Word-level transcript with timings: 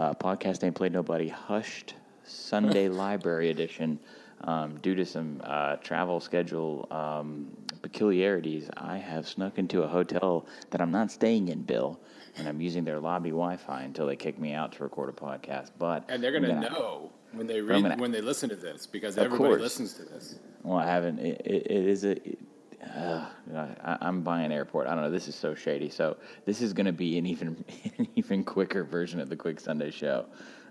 uh, 0.00 0.14
podcast 0.14 0.64
ain't 0.64 0.74
played 0.74 0.92
nobody 0.92 1.28
hushed 1.28 1.94
Sunday 2.24 2.88
Library 3.04 3.50
Edition. 3.50 3.98
Um, 4.44 4.78
due 4.78 4.94
to 4.94 5.04
some 5.04 5.42
uh, 5.44 5.76
travel 5.76 6.18
schedule 6.18 6.88
um, 6.90 7.54
peculiarities, 7.82 8.70
I 8.74 8.96
have 8.96 9.28
snuck 9.28 9.58
into 9.58 9.82
a 9.82 9.86
hotel 9.86 10.46
that 10.70 10.80
I'm 10.80 10.90
not 10.90 11.10
staying 11.12 11.48
in, 11.48 11.60
Bill, 11.60 12.00
and 12.38 12.48
I'm 12.48 12.58
using 12.58 12.82
their 12.82 13.00
lobby 13.00 13.28
Wi-Fi 13.28 13.82
until 13.82 14.06
they 14.06 14.16
kick 14.16 14.38
me 14.38 14.54
out 14.54 14.72
to 14.72 14.82
record 14.82 15.10
a 15.10 15.12
podcast. 15.12 15.72
But 15.78 16.06
And 16.08 16.22
they're 16.22 16.32
going 16.32 16.44
to 16.44 16.58
know 16.70 17.12
when 17.32 17.46
they 17.46 17.60
read 17.60 17.82
gonna- 17.82 17.96
when 17.98 18.12
they 18.12 18.22
listen 18.22 18.48
to 18.48 18.56
this 18.56 18.86
because 18.86 19.18
everybody 19.18 19.50
course. 19.50 19.60
listens 19.60 19.92
to 19.94 20.04
this. 20.04 20.38
Well, 20.62 20.78
I 20.78 20.86
haven't. 20.86 21.18
It, 21.18 21.42
it, 21.44 21.66
it 21.70 21.86
is 21.86 22.04
a. 22.04 22.12
It, 22.12 22.38
uh, 22.82 23.26
I, 23.54 23.98
I'm 24.00 24.22
buying 24.22 24.52
airport. 24.52 24.86
I 24.86 24.94
don't 24.94 25.04
know. 25.04 25.10
This 25.10 25.28
is 25.28 25.34
so 25.34 25.54
shady. 25.54 25.90
So 25.90 26.16
this 26.46 26.62
is 26.62 26.72
going 26.72 26.86
to 26.86 26.92
be 26.92 27.18
an 27.18 27.26
even 27.26 27.64
an 27.98 28.08
even 28.16 28.44
quicker 28.44 28.84
version 28.84 29.20
of 29.20 29.28
the 29.28 29.36
Quick 29.36 29.60
Sunday 29.60 29.90
Show. 29.90 30.26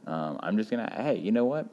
Um, 0.08 0.40
I'm 0.42 0.58
just 0.58 0.72
gonna. 0.72 0.92
Hey, 0.96 1.18
you 1.18 1.32
know 1.32 1.46
what? 1.46 1.68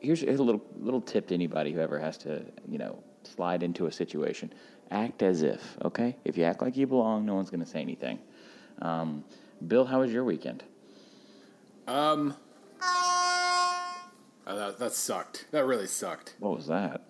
Here's, 0.00 0.20
here's 0.20 0.40
a 0.40 0.42
little 0.42 0.64
little 0.78 1.00
tip 1.00 1.28
to 1.28 1.34
anybody 1.34 1.72
who 1.72 1.80
ever 1.80 1.98
has 1.98 2.18
to 2.18 2.44
you 2.68 2.78
know 2.78 3.02
slide 3.24 3.62
into 3.62 3.86
a 3.86 3.92
situation. 3.92 4.52
Act 4.90 5.22
as 5.22 5.42
if. 5.42 5.76
Okay. 5.84 6.16
If 6.24 6.38
you 6.38 6.44
act 6.44 6.62
like 6.62 6.76
you 6.76 6.86
belong, 6.86 7.26
no 7.26 7.34
one's 7.34 7.50
going 7.50 7.60
to 7.60 7.66
say 7.66 7.80
anything. 7.80 8.18
Um, 8.80 9.24
Bill, 9.66 9.84
how 9.84 10.00
was 10.00 10.12
your 10.12 10.24
weekend? 10.24 10.64
Um, 11.86 12.34
oh, 12.80 14.06
that, 14.46 14.78
that 14.78 14.92
sucked. 14.92 15.46
That 15.50 15.66
really 15.66 15.86
sucked. 15.86 16.36
What 16.38 16.56
was 16.56 16.66
that? 16.68 17.02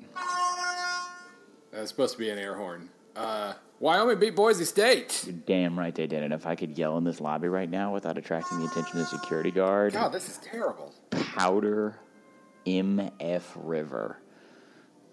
That's 1.79 1.91
supposed 1.91 2.15
to 2.15 2.19
be 2.19 2.29
an 2.29 2.41
air 2.41 2.57
horn. 2.57 2.89
Uh, 3.15 3.53
Wyoming 3.79 4.19
beat 4.19 4.35
Boise 4.35 4.65
State. 4.65 5.23
You're 5.25 5.37
damn 5.47 5.79
right 5.79 5.95
they 5.95 6.09
did. 6.09 6.25
And 6.25 6.35
if 6.35 6.45
I 6.45 6.57
could 6.57 6.77
yell 6.77 6.99
in 6.99 7.05
this 7.05 7.21
lobby 7.21 7.47
right 7.47 7.71
now 7.71 7.95
without 7.95 8.19
attracting 8.19 8.59
the 8.59 8.65
attention 8.67 8.99
of 8.99 9.09
the 9.09 9.17
security 9.17 9.53
guard, 9.53 9.93
God, 9.93 10.09
this 10.11 10.29
is 10.29 10.39
terrible. 10.39 10.93
Powder 11.11 11.95
MF 12.67 13.43
River. 13.55 14.19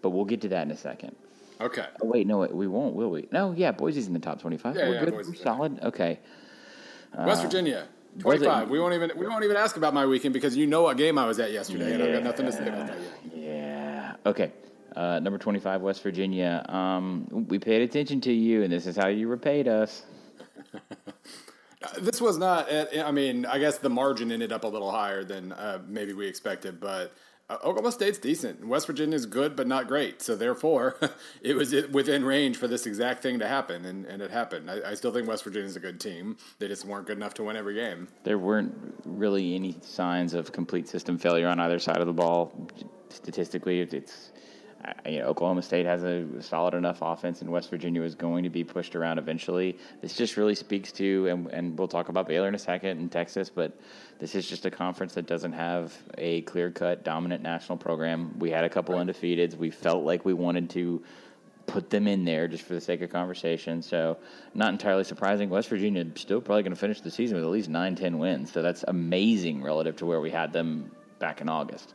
But 0.01 0.09
we'll 0.09 0.25
get 0.25 0.41
to 0.41 0.49
that 0.49 0.63
in 0.63 0.71
a 0.71 0.77
second. 0.77 1.15
Okay. 1.61 1.85
Oh, 2.01 2.07
wait, 2.07 2.25
no, 2.25 2.39
we 2.39 2.65
won't, 2.65 2.95
will 2.95 3.11
we? 3.11 3.27
No, 3.31 3.53
yeah, 3.55 3.71
Boise's 3.71 4.07
in 4.07 4.13
the 4.13 4.19
top 4.19 4.41
25. 4.41 4.75
Yeah, 4.75 4.89
We're 4.89 4.93
yeah, 4.95 5.05
good. 5.05 5.13
Boise's 5.13 5.37
We're 5.37 5.43
solid. 5.43 5.79
Okay. 5.83 6.19
West 7.15 7.43
Virginia, 7.43 7.87
Uh, 8.17 8.21
twenty-five. 8.21 8.69
We 8.71 8.79
won't 8.79 8.93
even 8.95 9.11
we 9.15 9.27
won't 9.27 9.43
even 9.43 9.55
ask 9.55 9.77
about 9.77 9.93
my 9.93 10.05
weekend 10.05 10.33
because 10.33 10.57
you 10.57 10.65
know 10.65 10.81
what 10.81 10.97
game 10.97 11.17
I 11.19 11.27
was 11.27 11.39
at 11.39 11.51
yesterday, 11.51 11.93
and 11.93 12.03
I've 12.03 12.11
got 12.13 12.23
nothing 12.23 12.45
to 12.47 12.51
say 12.51 12.67
about 12.67 12.87
that 12.87 12.97
yet. 12.99 13.37
Yeah. 13.37 14.15
Okay. 14.25 14.51
Uh, 14.95 15.19
number 15.19 15.37
25, 15.37 15.81
West 15.81 16.01
Virginia. 16.03 16.65
Um, 16.69 17.27
we 17.49 17.59
paid 17.59 17.81
attention 17.81 18.21
to 18.21 18.31
you, 18.31 18.63
and 18.63 18.71
this 18.71 18.87
is 18.87 18.95
how 18.95 19.07
you 19.07 19.27
repaid 19.27 19.67
us. 19.67 20.03
This 21.99 22.19
was 22.19 22.37
not. 22.37 22.67
I 22.71 23.11
mean, 23.11 23.45
I 23.45 23.59
guess 23.59 23.77
the 23.77 23.89
margin 23.89 24.31
ended 24.31 24.51
up 24.51 24.63
a 24.63 24.67
little 24.67 24.89
higher 24.89 25.23
than 25.23 25.51
uh, 25.51 25.79
maybe 25.87 26.13
we 26.13 26.27
expected, 26.27 26.79
but 26.79 27.13
uh, 27.47 27.57
Oklahoma 27.57 27.91
State's 27.91 28.17
decent. 28.17 28.65
West 28.65 28.87
Virginia 28.87 29.15
is 29.15 29.27
good, 29.27 29.55
but 29.55 29.67
not 29.67 29.87
great. 29.87 30.21
So 30.21 30.35
therefore, 30.35 30.97
it 31.41 31.55
was 31.55 31.73
within 31.91 32.25
range 32.25 32.57
for 32.57 32.67
this 32.67 32.87
exact 32.87 33.21
thing 33.21 33.37
to 33.39 33.47
happen, 33.47 33.85
and, 33.85 34.05
and 34.05 34.21
it 34.21 34.31
happened. 34.31 34.69
I, 34.69 34.91
I 34.91 34.93
still 34.95 35.11
think 35.11 35.27
West 35.27 35.43
Virginia's 35.43 35.75
a 35.75 35.79
good 35.79 35.99
team. 35.99 36.37
They 36.57 36.67
just 36.67 36.85
weren't 36.85 37.05
good 37.05 37.17
enough 37.17 37.35
to 37.35 37.43
win 37.43 37.55
every 37.55 37.75
game. 37.75 38.07
There 38.23 38.39
weren't 38.39 38.73
really 39.05 39.53
any 39.53 39.77
signs 39.81 40.33
of 40.33 40.51
complete 40.51 40.87
system 40.87 41.17
failure 41.19 41.47
on 41.47 41.59
either 41.59 41.77
side 41.77 41.97
of 41.97 42.07
the 42.07 42.13
ball. 42.13 42.67
Statistically, 43.09 43.79
it's 43.81 44.31
you 45.05 45.19
know 45.19 45.25
Oklahoma 45.25 45.61
State 45.61 45.85
has 45.85 46.03
a 46.03 46.25
solid 46.41 46.73
enough 46.73 46.99
offense, 47.01 47.41
and 47.41 47.49
West 47.49 47.69
Virginia 47.69 48.01
is 48.01 48.15
going 48.15 48.43
to 48.43 48.49
be 48.49 48.63
pushed 48.63 48.95
around 48.95 49.17
eventually. 49.17 49.77
This 50.01 50.15
just 50.15 50.37
really 50.37 50.55
speaks 50.55 50.91
to, 50.93 51.27
and, 51.27 51.47
and 51.47 51.77
we'll 51.77 51.87
talk 51.87 52.09
about 52.09 52.27
Baylor 52.27 52.47
in 52.47 52.55
a 52.55 52.59
second 52.59 52.99
and 52.99 53.11
Texas, 53.11 53.49
but 53.49 53.77
this 54.19 54.35
is 54.35 54.47
just 54.47 54.65
a 54.65 54.71
conference 54.71 55.13
that 55.13 55.27
doesn't 55.27 55.53
have 55.53 55.93
a 56.17 56.41
clear 56.41 56.71
cut 56.71 57.03
dominant 57.03 57.43
national 57.43 57.77
program. 57.77 58.37
We 58.39 58.51
had 58.51 58.63
a 58.63 58.69
couple 58.69 58.95
undefeateds. 58.95 59.55
We 59.55 59.71
felt 59.71 60.03
like 60.03 60.25
we 60.25 60.33
wanted 60.33 60.69
to 60.71 61.03
put 61.67 61.89
them 61.89 62.07
in 62.07 62.25
there 62.25 62.47
just 62.47 62.63
for 62.63 62.73
the 62.73 62.81
sake 62.81 63.01
of 63.01 63.09
conversation. 63.09 63.81
So, 63.81 64.17
not 64.53 64.69
entirely 64.69 65.03
surprising. 65.03 65.49
West 65.49 65.69
Virginia 65.69 66.05
still 66.15 66.41
probably 66.41 66.63
going 66.63 66.73
to 66.73 66.79
finish 66.79 67.01
the 67.01 67.11
season 67.11 67.37
with 67.37 67.45
at 67.45 67.51
least 67.51 67.69
9, 67.69 67.95
10 67.95 68.19
wins. 68.19 68.51
So, 68.51 68.61
that's 68.61 68.83
amazing 68.87 69.63
relative 69.63 69.95
to 69.97 70.05
where 70.05 70.21
we 70.21 70.31
had 70.31 70.53
them 70.53 70.91
back 71.19 71.41
in 71.41 71.49
August. 71.49 71.93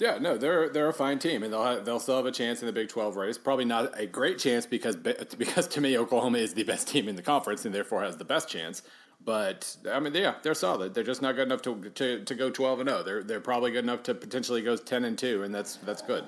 Yeah, 0.00 0.16
no, 0.18 0.38
they're 0.38 0.70
they're 0.70 0.88
a 0.88 0.94
fine 0.94 1.18
team, 1.18 1.42
and 1.42 1.52
they'll 1.52 1.64
have, 1.64 1.84
they'll 1.84 2.00
still 2.00 2.16
have 2.16 2.26
a 2.26 2.32
chance 2.32 2.62
in 2.62 2.66
the 2.66 2.72
Big 2.72 2.88
Twelve 2.88 3.16
race. 3.16 3.36
Probably 3.36 3.66
not 3.66 3.98
a 4.00 4.06
great 4.06 4.38
chance 4.38 4.64
because 4.64 4.96
because 5.38 5.68
to 5.68 5.80
me 5.80 5.98
Oklahoma 5.98 6.38
is 6.38 6.54
the 6.54 6.64
best 6.64 6.88
team 6.88 7.06
in 7.08 7.16
the 7.16 7.22
conference 7.22 7.64
and 7.66 7.74
therefore 7.74 8.02
has 8.02 8.16
the 8.16 8.24
best 8.24 8.48
chance. 8.48 8.82
But 9.22 9.76
I 9.90 10.00
mean, 10.00 10.14
yeah, 10.14 10.36
they're 10.42 10.54
solid. 10.54 10.94
They're 10.94 11.04
just 11.04 11.20
not 11.20 11.36
good 11.36 11.46
enough 11.46 11.60
to 11.62 11.90
to, 11.90 12.24
to 12.24 12.34
go 12.34 12.50
twelve 12.50 12.80
and 12.80 12.88
zero. 12.88 13.02
They're 13.02 13.22
they're 13.22 13.40
probably 13.40 13.72
good 13.72 13.84
enough 13.84 14.02
to 14.04 14.14
potentially 14.14 14.62
go 14.62 14.76
ten 14.76 15.04
and 15.04 15.18
two, 15.18 15.42
and 15.42 15.54
that's 15.54 15.76
that's 15.76 16.00
good. 16.00 16.24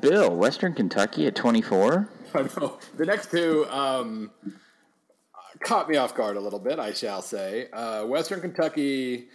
Bill, 0.00 0.34
Western 0.34 0.72
Kentucky 0.72 1.26
at 1.26 1.36
24. 1.36 2.08
I 2.34 2.42
know 2.42 2.78
the 2.96 3.04
next 3.04 3.30
two 3.30 3.66
um, 3.68 4.30
caught 5.60 5.88
me 5.88 5.96
off 5.96 6.14
guard 6.14 6.36
a 6.36 6.40
little 6.40 6.58
bit. 6.58 6.78
I 6.78 6.92
shall 6.92 7.22
say, 7.22 7.68
uh, 7.70 8.04
Western 8.06 8.40
Kentucky, 8.40 9.28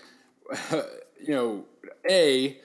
you 0.72 1.34
know, 1.36 1.66
a 2.10 2.60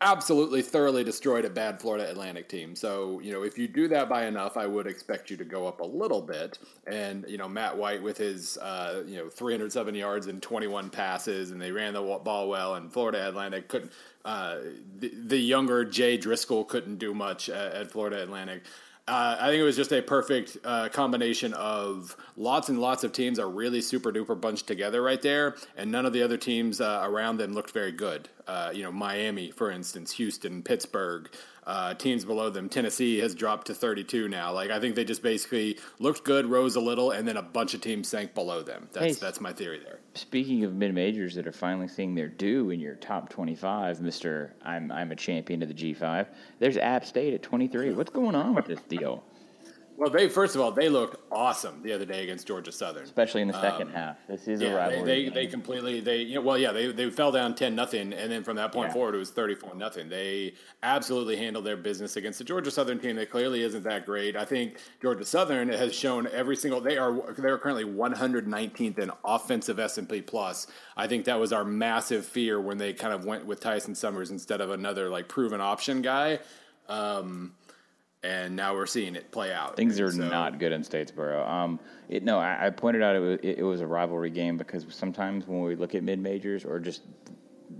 absolutely 0.00 0.62
thoroughly 0.62 1.04
destroyed 1.04 1.44
a 1.44 1.50
bad 1.50 1.80
Florida 1.80 2.08
Atlantic 2.10 2.48
team. 2.48 2.74
So, 2.74 3.20
you 3.20 3.32
know, 3.32 3.42
if 3.42 3.58
you 3.58 3.68
do 3.68 3.88
that 3.88 4.08
by 4.08 4.26
enough, 4.26 4.56
I 4.56 4.66
would 4.66 4.86
expect 4.86 5.30
you 5.30 5.36
to 5.36 5.44
go 5.44 5.66
up 5.66 5.80
a 5.80 5.84
little 5.84 6.22
bit. 6.22 6.58
And, 6.86 7.24
you 7.28 7.38
know, 7.38 7.48
Mike 7.48 7.76
White 7.76 8.02
with 8.02 8.16
his, 8.16 8.56
uh, 8.58 9.02
you 9.06 9.16
know, 9.16 9.28
307 9.28 9.94
yards 9.94 10.26
and 10.26 10.42
21 10.42 10.90
passes, 10.90 11.50
and 11.50 11.60
they 11.60 11.72
ran 11.72 11.94
the 11.94 12.00
ball 12.00 12.48
well, 12.48 12.74
and 12.76 12.92
Florida 12.92 13.28
Atlantic 13.28 13.68
couldn't, 13.68 13.92
uh, 14.24 14.58
the, 14.98 15.12
the 15.26 15.38
younger 15.38 15.84
Jay 15.84 16.16
Driskel 16.18 16.66
couldn't 16.66 16.98
do 16.98 17.14
much 17.14 17.48
at, 17.48 17.72
at 17.72 17.90
Florida 17.90 18.22
Atlantic. 18.22 18.62
Uh, 19.10 19.36
I 19.40 19.48
think 19.48 19.60
it 19.60 19.64
was 19.64 19.74
just 19.74 19.92
a 19.92 20.00
perfect 20.00 20.56
uh, 20.64 20.88
combination 20.88 21.52
of 21.54 22.16
lots 22.36 22.68
and 22.68 22.80
lots 22.80 23.02
of 23.02 23.12
teams 23.12 23.40
are 23.40 23.50
really 23.50 23.80
super 23.80 24.12
duper 24.12 24.40
bunched 24.40 24.68
together 24.68 25.02
right 25.02 25.20
there, 25.20 25.56
and 25.76 25.90
none 25.90 26.06
of 26.06 26.12
the 26.12 26.22
other 26.22 26.36
teams 26.36 26.80
uh, 26.80 27.00
around 27.02 27.38
them 27.38 27.52
looked 27.52 27.72
very 27.72 27.90
good. 27.90 28.28
Uh, 28.50 28.72
you 28.72 28.82
know, 28.82 28.90
Miami, 28.90 29.52
for 29.52 29.70
instance, 29.70 30.10
Houston, 30.10 30.60
Pittsburgh, 30.60 31.30
uh, 31.68 31.94
teams 31.94 32.24
below 32.24 32.50
them. 32.50 32.68
Tennessee 32.68 33.20
has 33.20 33.32
dropped 33.32 33.68
to 33.68 33.74
32 33.74 34.28
now. 34.28 34.52
Like 34.52 34.70
I 34.72 34.80
think 34.80 34.96
they 34.96 35.04
just 35.04 35.22
basically 35.22 35.78
looked 36.00 36.24
good, 36.24 36.46
rose 36.46 36.74
a 36.74 36.80
little, 36.80 37.12
and 37.12 37.28
then 37.28 37.36
a 37.36 37.42
bunch 37.42 37.74
of 37.74 37.80
teams 37.80 38.08
sank 38.08 38.34
below 38.34 38.60
them. 38.60 38.88
That's 38.92 39.04
Hey. 39.04 39.12
that's 39.12 39.40
my 39.40 39.52
theory 39.52 39.78
there. 39.78 40.00
Speaking 40.14 40.64
of 40.64 40.74
mid 40.74 40.92
majors 40.92 41.36
that 41.36 41.46
are 41.46 41.52
finally 41.52 41.86
seeing 41.86 42.16
their 42.16 42.26
due 42.26 42.70
in 42.70 42.80
your 42.80 42.96
top 42.96 43.28
25, 43.28 43.98
Mr. 43.98 44.50
I'm, 44.64 44.90
I'm 44.90 45.12
a 45.12 45.16
champion 45.16 45.62
of 45.62 45.68
the 45.68 45.74
G5, 45.74 46.26
there's 46.58 46.76
App 46.76 47.04
State 47.04 47.34
at 47.34 47.44
23. 47.44 47.92
What's 47.92 48.10
going 48.10 48.34
on 48.34 48.56
with 48.56 48.66
this 48.66 48.80
deal? 48.88 49.22
Well, 50.00 50.08
they 50.08 50.30
first 50.30 50.54
of 50.54 50.62
all 50.62 50.72
they 50.72 50.88
looked 50.88 51.16
awesome 51.30 51.82
the 51.82 51.92
other 51.92 52.06
day 52.06 52.22
against 52.22 52.46
Georgia 52.46 52.72
Southern. 52.72 53.02
Especially 53.04 53.42
in 53.42 53.48
the 53.48 53.60
second 53.60 53.90
half. 53.90 54.16
This 54.26 54.48
is 54.48 54.62
a 54.62 54.64
Um, 54.64 54.70
Yeah, 54.70 54.70
they, 54.70 54.74
rivalry. 54.94 55.04
they, 55.04 55.24
game. 55.24 55.34
they 55.34 55.46
completely 55.46 56.00
they 56.00 56.16
you 56.22 56.36
know 56.36 56.40
well 56.40 56.56
yeah 56.56 56.72
they, 56.72 56.90
they 56.90 57.10
fell 57.10 57.30
down 57.30 57.54
ten 57.54 57.74
nothing 57.74 58.14
and 58.14 58.32
then 58.32 58.42
from 58.42 58.56
that 58.56 58.72
point 58.72 58.88
Yeah. 58.88 58.92
forward 58.94 59.14
it 59.14 59.18
was 59.18 59.28
thirty 59.30 59.54
four 59.54 59.74
nothing. 59.74 60.08
They 60.08 60.54
absolutely 60.82 61.36
handled 61.36 61.66
their 61.66 61.76
business 61.76 62.16
against 62.16 62.38
the 62.38 62.46
Georgia 62.46 62.70
Southern 62.70 62.98
team 62.98 63.16
that 63.16 63.28
clearly 63.30 63.60
isn't 63.62 63.82
that 63.84 64.06
great. 64.06 64.36
I 64.36 64.46
think 64.46 64.78
Georgia 65.02 65.26
Southern 65.26 65.68
has 65.68 65.94
shown 65.94 66.26
every 66.28 66.56
single 66.56 66.80
they 66.80 66.96
are 66.96 67.12
they 67.36 67.50
are 67.50 67.58
currently 67.58 67.84
one 67.84 68.12
hundred 68.12 68.48
nineteenth 68.48 68.98
in 68.98 69.10
offensive 69.22 69.78
S 69.78 69.98
and 69.98 70.08
P 70.08 70.22
plus. 70.22 70.66
I 70.96 71.08
think 71.08 71.26
that 71.26 71.38
was 71.38 71.52
our 71.52 71.64
massive 71.66 72.24
fear 72.24 72.58
when 72.58 72.78
they 72.78 72.94
kind 72.94 73.12
of 73.12 73.26
went 73.26 73.44
with 73.44 73.60
Tyson 73.60 73.94
Summers 73.94 74.30
instead 74.30 74.62
of 74.62 74.70
another 74.70 75.10
like 75.10 75.28
proven 75.28 75.60
option 75.60 76.00
guy. 76.00 76.38
Um, 76.88 77.52
and 78.22 78.54
now 78.54 78.74
we're 78.74 78.86
seeing 78.86 79.16
it 79.16 79.30
play 79.30 79.52
out. 79.52 79.76
Things 79.76 79.98
are 80.00 80.10
So- 80.10 80.28
not 80.28 80.58
good 80.58 80.72
in 80.72 80.82
Statesboro. 80.82 81.48
Um, 81.48 81.80
it, 82.08 82.22
no, 82.24 82.38
I, 82.38 82.66
I 82.66 82.70
pointed 82.70 83.02
out 83.02 83.16
it 83.16 83.20
was, 83.20 83.38
it, 83.42 83.58
it 83.58 83.62
was 83.62 83.80
a 83.80 83.86
rivalry 83.86 84.30
game 84.30 84.56
because 84.56 84.86
sometimes 84.90 85.46
when 85.46 85.62
we 85.62 85.74
look 85.76 85.94
at 85.94 86.02
mid 86.02 86.18
majors 86.18 86.64
or 86.64 86.78
just 86.78 87.02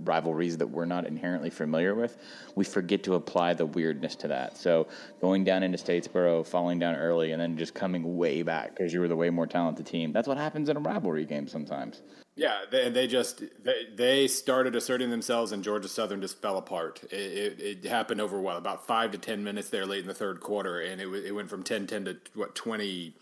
rivalries 0.04 0.58
that 0.58 0.66
we're 0.66 0.84
not 0.84 1.06
inherently 1.06 1.50
familiar 1.50 1.94
with, 1.94 2.16
we 2.54 2.64
forget 2.64 3.02
to 3.04 3.14
apply 3.14 3.54
the 3.54 3.66
weirdness 3.66 4.16
to 4.16 4.28
that. 4.28 4.56
So 4.56 4.88
going 5.20 5.44
down 5.44 5.62
into 5.62 5.78
Statesboro, 5.78 6.46
falling 6.46 6.78
down 6.78 6.96
early, 6.96 7.32
and 7.32 7.40
then 7.40 7.56
just 7.56 7.74
coming 7.74 8.16
way 8.16 8.42
back 8.42 8.76
because 8.76 8.92
you 8.92 9.00
were 9.00 9.08
the 9.08 9.16
way 9.16 9.30
more 9.30 9.46
talented 9.46 9.86
team. 9.86 10.12
That's 10.12 10.28
what 10.28 10.38
happens 10.38 10.68
in 10.68 10.76
a 10.76 10.80
rivalry 10.80 11.24
game 11.24 11.48
sometimes. 11.48 12.02
Yeah, 12.36 12.60
they, 12.70 12.88
they 12.88 13.06
just 13.06 13.42
they, 13.62 13.86
they 13.94 14.28
started 14.28 14.74
asserting 14.74 15.10
themselves, 15.10 15.52
and 15.52 15.62
Georgia 15.62 15.88
Southern 15.88 16.20
just 16.20 16.40
fell 16.40 16.56
apart. 16.56 17.02
It, 17.10 17.14
it, 17.14 17.84
it 17.84 17.84
happened 17.84 18.20
over 18.20 18.40
what 18.40 18.56
about 18.56 18.86
five 18.86 19.10
to 19.12 19.18
ten 19.18 19.44
minutes 19.44 19.68
there 19.68 19.84
late 19.84 20.00
in 20.00 20.08
the 20.08 20.14
third 20.14 20.40
quarter, 20.40 20.80
and 20.80 21.00
it, 21.00 21.08
it 21.08 21.32
went 21.32 21.50
from 21.50 21.62
10-10 21.62 22.04
to 22.06 22.16
what 22.34 22.54
20, 22.54 23.14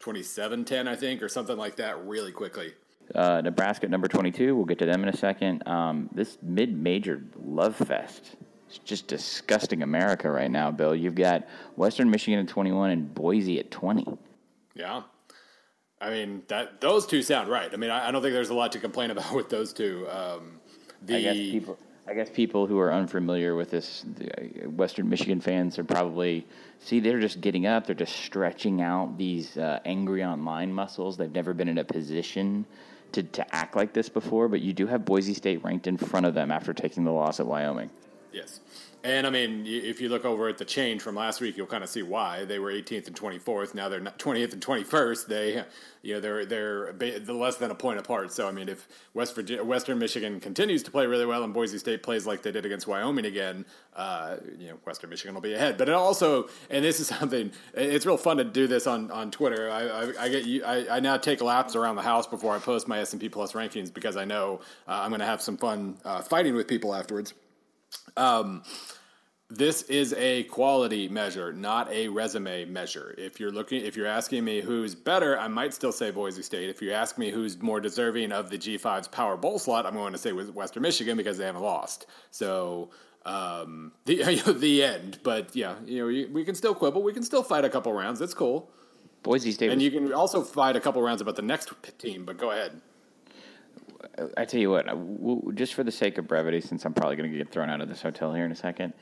27-10, 0.00 0.88
I 0.88 0.96
think, 0.96 1.22
or 1.22 1.28
something 1.28 1.56
like 1.56 1.76
that, 1.76 2.04
really 2.06 2.32
quickly. 2.32 2.72
Uh, 3.14 3.42
Nebraska 3.42 3.84
at 3.84 3.90
number 3.90 4.08
22. 4.08 4.56
We'll 4.56 4.64
get 4.64 4.78
to 4.78 4.86
them 4.86 5.02
in 5.02 5.08
a 5.08 5.16
second. 5.16 5.66
Um, 5.66 6.08
this 6.14 6.38
mid 6.42 6.72
major 6.72 7.22
love 7.36 7.76
fest. 7.76 8.36
It's 8.68 8.78
just 8.78 9.06
disgusting 9.06 9.82
America 9.82 10.30
right 10.30 10.50
now, 10.50 10.70
Bill. 10.70 10.94
You've 10.94 11.14
got 11.14 11.46
Western 11.76 12.10
Michigan 12.10 12.40
at 12.40 12.48
21 12.48 12.90
and 12.90 13.14
Boise 13.14 13.58
at 13.58 13.70
20. 13.70 14.06
Yeah, 14.74 15.02
I 16.00 16.10
mean 16.10 16.42
that 16.48 16.80
those 16.80 17.06
two 17.06 17.22
sound 17.22 17.50
right. 17.50 17.68
I 17.70 17.76
mean, 17.76 17.90
I, 17.90 18.08
I 18.08 18.10
don't 18.10 18.22
think 18.22 18.32
there's 18.32 18.48
a 18.48 18.54
lot 18.54 18.72
to 18.72 18.78
complain 18.78 19.10
about 19.10 19.32
with 19.34 19.50
those 19.50 19.74
two. 19.74 20.06
Um, 20.10 20.60
The 21.02 21.16
I 21.16 21.22
guess 21.22 21.36
people. 21.36 21.78
I 22.04 22.14
guess 22.14 22.30
people 22.30 22.66
who 22.66 22.80
are 22.80 22.92
unfamiliar 22.92 23.54
with 23.54 23.70
this, 23.70 24.04
the, 24.16 24.64
uh, 24.64 24.68
Western 24.70 25.08
Michigan 25.08 25.40
fans 25.40 25.78
are 25.78 25.84
probably 25.84 26.44
see 26.80 26.98
they're 26.98 27.20
just 27.20 27.40
getting 27.40 27.66
up, 27.66 27.86
they're 27.86 27.94
just 27.94 28.16
stretching 28.16 28.82
out 28.82 29.16
these 29.16 29.56
uh, 29.56 29.78
angry 29.84 30.24
online 30.24 30.72
muscles. 30.72 31.16
They've 31.16 31.30
never 31.30 31.54
been 31.54 31.68
in 31.68 31.78
a 31.78 31.84
position 31.84 32.66
to, 33.14 33.22
to 33.22 33.54
act 33.54 33.76
like 33.76 33.92
this 33.92 34.08
before, 34.08 34.48
but 34.48 34.60
you 34.60 34.72
do 34.72 34.86
have 34.86 35.04
Boise 35.04 35.34
State 35.34 35.62
ranked 35.64 35.86
in 35.86 35.96
front 35.96 36.26
of 36.26 36.34
them 36.34 36.50
after 36.50 36.72
taking 36.72 37.04
the 37.04 37.12
loss 37.12 37.40
at 37.40 37.46
Wyoming. 37.46 37.90
Yes. 38.32 38.60
And 39.04 39.26
I 39.26 39.30
mean, 39.30 39.64
if 39.66 40.00
you 40.00 40.08
look 40.08 40.24
over 40.24 40.48
at 40.48 40.58
the 40.58 40.64
change 40.64 41.02
from 41.02 41.16
last 41.16 41.40
week, 41.40 41.56
you'll 41.56 41.66
kind 41.66 41.82
of 41.82 41.90
see 41.90 42.02
why 42.02 42.44
they 42.44 42.60
were 42.60 42.70
18th 42.70 43.08
and 43.08 43.16
24th. 43.16 43.74
Now 43.74 43.88
they're 43.88 44.00
20th 44.00 44.52
and 44.52 44.64
21st. 44.64 45.26
They, 45.26 45.64
you 46.02 46.14
know, 46.14 46.20
they're 46.20 46.44
they're 46.44 46.92
less 47.34 47.56
than 47.56 47.72
a 47.72 47.74
point 47.74 47.98
apart. 47.98 48.32
So 48.32 48.46
I 48.46 48.52
mean, 48.52 48.68
if 48.68 48.86
West 49.12 49.34
Virginia, 49.34 49.64
Western 49.64 49.98
Michigan 49.98 50.38
continues 50.38 50.84
to 50.84 50.92
play 50.92 51.06
really 51.06 51.26
well 51.26 51.42
and 51.42 51.52
Boise 51.52 51.78
State 51.78 52.04
plays 52.04 52.26
like 52.26 52.42
they 52.42 52.52
did 52.52 52.64
against 52.64 52.86
Wyoming 52.86 53.24
again, 53.24 53.64
uh, 53.96 54.36
you 54.56 54.68
know, 54.68 54.76
Western 54.84 55.10
Michigan 55.10 55.34
will 55.34 55.42
be 55.42 55.54
ahead. 55.54 55.78
But 55.78 55.88
it 55.88 55.94
also, 55.96 56.48
and 56.70 56.84
this 56.84 57.00
is 57.00 57.06
something, 57.18 57.50
it's 57.74 58.06
real 58.06 58.16
fun 58.16 58.36
to 58.36 58.44
do 58.44 58.68
this 58.68 58.86
on 58.86 59.10
on 59.10 59.32
Twitter. 59.32 59.68
I, 59.68 59.82
I, 59.82 60.12
I 60.20 60.28
get. 60.28 60.64
I, 60.64 60.96
I, 60.96 61.00
now 61.00 61.16
take 61.16 61.42
laps 61.42 61.74
around 61.74 61.96
the 61.96 62.02
house 62.02 62.28
before 62.28 62.54
I 62.54 62.60
post 62.60 62.86
my 62.86 63.00
S 63.00 63.12
and 63.12 63.20
P 63.20 63.28
Plus 63.28 63.52
rankings 63.52 63.92
because 63.92 64.16
I 64.16 64.24
know 64.24 64.60
uh, 64.86 65.00
I'm 65.02 65.10
going 65.10 65.20
to 65.20 65.26
have 65.26 65.42
some 65.42 65.56
fun 65.56 65.96
uh, 66.04 66.22
fighting 66.22 66.54
with 66.54 66.68
people 66.68 66.94
afterwards. 66.94 67.34
Um, 68.16 68.62
this 69.54 69.82
is 69.82 70.14
a 70.14 70.44
quality 70.44 71.08
measure, 71.08 71.52
not 71.52 71.90
a 71.92 72.08
resume 72.08 72.64
measure. 72.64 73.14
If 73.18 73.38
you're 73.38 73.50
looking, 73.50 73.84
if 73.84 73.96
you're 73.96 74.06
asking 74.06 74.44
me 74.44 74.62
who's 74.62 74.94
better, 74.94 75.38
I 75.38 75.48
might 75.48 75.74
still 75.74 75.92
say 75.92 76.10
Boise 76.10 76.42
State. 76.42 76.70
If 76.70 76.80
you 76.80 76.92
ask 76.92 77.18
me 77.18 77.30
who's 77.30 77.60
more 77.60 77.80
deserving 77.80 78.32
of 78.32 78.48
the 78.48 78.56
G5's 78.56 79.08
Power 79.08 79.36
Bowl 79.36 79.58
slot, 79.58 79.84
I'm 79.84 79.94
going 79.94 80.12
to 80.12 80.18
say 80.18 80.32
Western 80.32 80.82
Michigan 80.82 81.16
because 81.16 81.36
they 81.36 81.44
haven't 81.44 81.62
lost. 81.62 82.06
So 82.30 82.90
um, 83.26 83.92
the 84.06 84.42
the 84.56 84.82
end. 84.82 85.18
But 85.22 85.54
yeah, 85.54 85.74
you 85.84 85.98
know, 85.98 86.32
we 86.32 86.44
can 86.44 86.54
still 86.54 86.74
quibble. 86.74 87.02
We 87.02 87.12
can 87.12 87.22
still 87.22 87.42
fight 87.42 87.64
a 87.64 87.70
couple 87.70 87.92
rounds. 87.92 88.20
It's 88.20 88.34
cool. 88.34 88.70
Boise 89.22 89.52
State, 89.52 89.70
and 89.70 89.80
you 89.80 89.90
can 89.90 90.12
also 90.12 90.42
fight 90.42 90.76
a 90.76 90.80
couple 90.80 91.00
rounds 91.02 91.20
about 91.20 91.36
the 91.36 91.42
next 91.42 91.70
team. 91.98 92.24
But 92.24 92.38
go 92.38 92.50
ahead. 92.50 92.80
I 94.36 94.44
tell 94.44 94.60
you 94.60 94.70
what, 94.70 95.54
just 95.54 95.74
for 95.74 95.84
the 95.84 95.92
sake 95.92 96.18
of 96.18 96.26
brevity, 96.26 96.60
since 96.60 96.84
I'm 96.84 96.94
probably 96.94 97.16
going 97.16 97.30
to 97.30 97.36
get 97.36 97.50
thrown 97.50 97.70
out 97.70 97.80
of 97.80 97.88
this 97.88 98.02
hotel 98.02 98.34
here 98.34 98.44
in 98.44 98.52
a 98.52 98.56
second, 98.56 98.92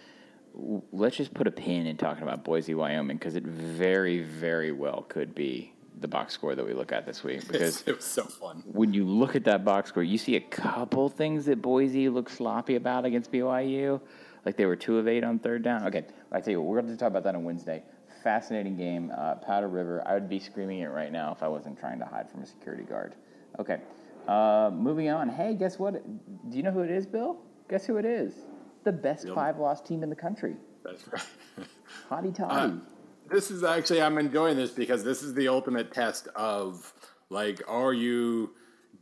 let's 0.92 1.16
just 1.16 1.34
put 1.34 1.46
a 1.46 1.50
pin 1.50 1.86
in 1.86 1.96
talking 1.96 2.22
about 2.22 2.44
Boise, 2.44 2.74
Wyoming, 2.74 3.16
because 3.16 3.34
it 3.34 3.44
very, 3.44 4.22
very 4.22 4.72
well 4.72 5.04
could 5.08 5.34
be 5.34 5.72
the 6.00 6.08
box 6.08 6.34
score 6.34 6.54
that 6.54 6.64
we 6.64 6.72
look 6.72 6.92
at 6.92 7.06
this 7.06 7.22
week. 7.22 7.46
Because 7.48 7.82
it 7.86 7.96
was 7.96 8.04
so 8.04 8.24
fun. 8.24 8.62
When 8.66 8.94
you 8.94 9.04
look 9.04 9.36
at 9.36 9.44
that 9.44 9.64
box 9.64 9.90
score, 9.90 10.02
you 10.02 10.18
see 10.18 10.36
a 10.36 10.40
couple 10.40 11.08
things 11.08 11.46
that 11.46 11.60
Boise 11.60 12.08
looked 12.08 12.30
sloppy 12.30 12.76
about 12.76 13.04
against 13.04 13.30
BYU. 13.30 14.00
Like 14.44 14.56
they 14.56 14.66
were 14.66 14.76
two 14.76 14.98
of 14.98 15.06
eight 15.06 15.24
on 15.24 15.38
third 15.38 15.62
down. 15.62 15.86
Okay, 15.86 16.04
I 16.32 16.40
tell 16.40 16.52
you 16.52 16.62
what, 16.62 16.68
we're 16.68 16.80
going 16.80 16.92
to 16.92 16.98
talk 16.98 17.08
about 17.08 17.24
that 17.24 17.34
on 17.34 17.44
Wednesday. 17.44 17.82
Fascinating 18.22 18.76
game, 18.76 19.12
uh, 19.16 19.34
Powder 19.36 19.68
River. 19.68 20.02
I 20.06 20.14
would 20.14 20.28
be 20.28 20.38
screaming 20.38 20.80
it 20.80 20.88
right 20.88 21.12
now 21.12 21.32
if 21.32 21.42
I 21.42 21.48
wasn't 21.48 21.78
trying 21.78 21.98
to 21.98 22.04
hide 22.04 22.30
from 22.30 22.42
a 22.42 22.46
security 22.46 22.84
guard. 22.84 23.14
Okay. 23.58 23.80
Uh, 24.28 24.70
moving 24.72 25.08
on. 25.08 25.28
Hey, 25.28 25.54
guess 25.54 25.78
what? 25.78 26.02
Do 26.50 26.56
you 26.56 26.62
know 26.62 26.70
who 26.70 26.80
it 26.80 26.90
is, 26.90 27.06
Bill? 27.06 27.38
Guess 27.68 27.86
who 27.86 27.96
it 27.96 28.04
is? 28.04 28.34
The 28.84 28.92
best 28.92 29.28
five 29.34 29.58
loss 29.58 29.80
team 29.80 30.02
in 30.02 30.10
the 30.10 30.16
country. 30.16 30.56
That's 30.84 31.06
right. 31.08 31.22
Hotty 32.10 32.34
toddy. 32.34 32.54
Uh, 32.54 32.72
this 33.30 33.50
is 33.50 33.62
actually 33.62 34.02
I'm 34.02 34.18
enjoying 34.18 34.56
this 34.56 34.70
because 34.70 35.04
this 35.04 35.22
is 35.22 35.34
the 35.34 35.48
ultimate 35.48 35.92
test 35.92 36.28
of 36.34 36.92
like, 37.28 37.62
are 37.68 37.92
you 37.92 38.50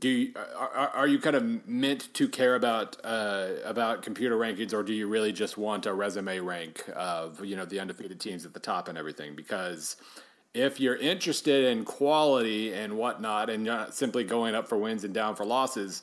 do 0.00 0.08
you, 0.08 0.32
are, 0.36 0.88
are 0.88 1.06
you 1.08 1.18
kind 1.18 1.34
of 1.34 1.66
meant 1.66 2.12
to 2.14 2.28
care 2.28 2.54
about 2.54 2.96
uh, 3.02 3.48
about 3.64 4.02
computer 4.02 4.36
rankings, 4.36 4.72
or 4.72 4.82
do 4.82 4.92
you 4.92 5.08
really 5.08 5.32
just 5.32 5.58
want 5.58 5.86
a 5.86 5.92
resume 5.92 6.38
rank 6.38 6.84
of 6.94 7.44
you 7.44 7.56
know 7.56 7.64
the 7.64 7.80
undefeated 7.80 8.20
teams 8.20 8.46
at 8.46 8.54
the 8.54 8.60
top 8.60 8.88
and 8.88 8.96
everything? 8.96 9.34
Because 9.34 9.96
if 10.54 10.80
you're 10.80 10.96
interested 10.96 11.64
in 11.66 11.84
quality 11.84 12.72
and 12.72 12.96
whatnot, 12.96 13.50
and 13.50 13.64
not 13.64 13.94
simply 13.94 14.24
going 14.24 14.54
up 14.54 14.68
for 14.68 14.78
wins 14.78 15.04
and 15.04 15.14
down 15.14 15.36
for 15.36 15.44
losses, 15.44 16.02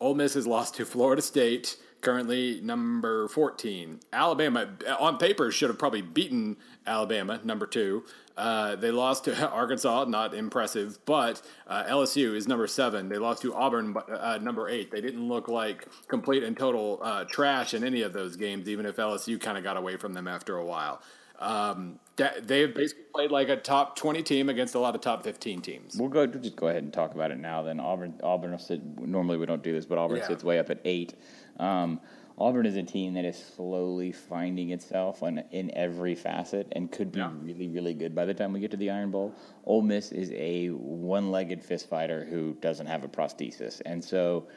Ole 0.00 0.14
Miss 0.14 0.34
has 0.34 0.46
lost 0.46 0.74
to 0.76 0.84
Florida 0.84 1.22
State, 1.22 1.76
currently 2.00 2.60
number 2.62 3.28
14. 3.28 4.00
Alabama, 4.12 4.68
on 4.98 5.18
paper, 5.18 5.52
should 5.52 5.70
have 5.70 5.78
probably 5.78 6.02
beaten 6.02 6.56
Alabama, 6.86 7.40
number 7.44 7.66
two. 7.66 8.02
Uh, 8.36 8.74
they 8.76 8.90
lost 8.90 9.24
to 9.24 9.48
Arkansas, 9.50 10.04
not 10.04 10.34
impressive, 10.34 10.98
but 11.04 11.40
uh, 11.68 11.84
LSU 11.84 12.34
is 12.34 12.48
number 12.48 12.66
seven. 12.66 13.08
They 13.08 13.18
lost 13.18 13.42
to 13.42 13.54
Auburn, 13.54 13.94
uh, 13.96 14.38
number 14.42 14.68
eight. 14.68 14.90
They 14.90 15.00
didn't 15.00 15.28
look 15.28 15.48
like 15.48 15.86
complete 16.08 16.42
and 16.42 16.56
total 16.56 16.98
uh, 17.02 17.24
trash 17.24 17.74
in 17.74 17.84
any 17.84 18.02
of 18.02 18.12
those 18.12 18.36
games, 18.36 18.68
even 18.68 18.86
if 18.86 18.96
LSU 18.96 19.40
kind 19.40 19.56
of 19.56 19.62
got 19.62 19.76
away 19.76 19.96
from 19.96 20.14
them 20.14 20.26
after 20.26 20.56
a 20.56 20.64
while. 20.64 21.00
Um, 21.42 21.98
they 22.16 22.60
have 22.60 22.74
basically 22.74 23.04
played 23.14 23.30
like 23.30 23.48
a 23.48 23.56
top 23.56 23.96
20 23.96 24.22
team 24.22 24.48
against 24.48 24.74
a 24.74 24.78
lot 24.78 24.94
of 24.94 25.00
top 25.00 25.24
15 25.24 25.60
teams. 25.60 25.96
We'll 25.96 26.08
go 26.08 26.26
just 26.26 26.56
go 26.56 26.68
ahead 26.68 26.82
and 26.82 26.92
talk 26.92 27.14
about 27.14 27.30
it 27.30 27.38
now. 27.38 27.62
Then 27.62 27.80
Auburn, 27.80 28.20
Auburn 28.22 28.56
sit, 28.58 28.80
normally 28.98 29.38
we 29.38 29.46
don't 29.46 29.62
do 29.62 29.72
this, 29.72 29.86
but 29.86 29.98
Auburn 29.98 30.18
yeah. 30.18 30.26
sits 30.28 30.44
way 30.44 30.58
up 30.58 30.70
at 30.70 30.80
eight. 30.84 31.14
Um, 31.58 32.00
Auburn 32.42 32.66
is 32.66 32.74
a 32.74 32.82
team 32.82 33.14
that 33.14 33.24
is 33.24 33.40
slowly 33.54 34.10
finding 34.10 34.70
itself 34.70 35.22
on, 35.22 35.44
in 35.52 35.70
every 35.76 36.16
facet 36.16 36.66
and 36.72 36.90
could 36.90 37.12
be 37.12 37.20
yeah. 37.20 37.30
really, 37.40 37.68
really 37.68 37.94
good 37.94 38.16
by 38.16 38.24
the 38.24 38.34
time 38.34 38.52
we 38.52 38.58
get 38.58 38.72
to 38.72 38.76
the 38.76 38.90
Iron 38.90 39.12
Bowl. 39.12 39.32
Ole 39.64 39.80
Miss 39.80 40.10
is 40.10 40.32
a 40.32 40.70
one-legged 40.70 41.62
fist 41.62 41.88
fighter 41.88 42.24
who 42.24 42.54
doesn't 42.60 42.86
have 42.86 43.04
a 43.04 43.08
prosthesis, 43.08 43.80
and 43.86 44.02
so 44.02 44.48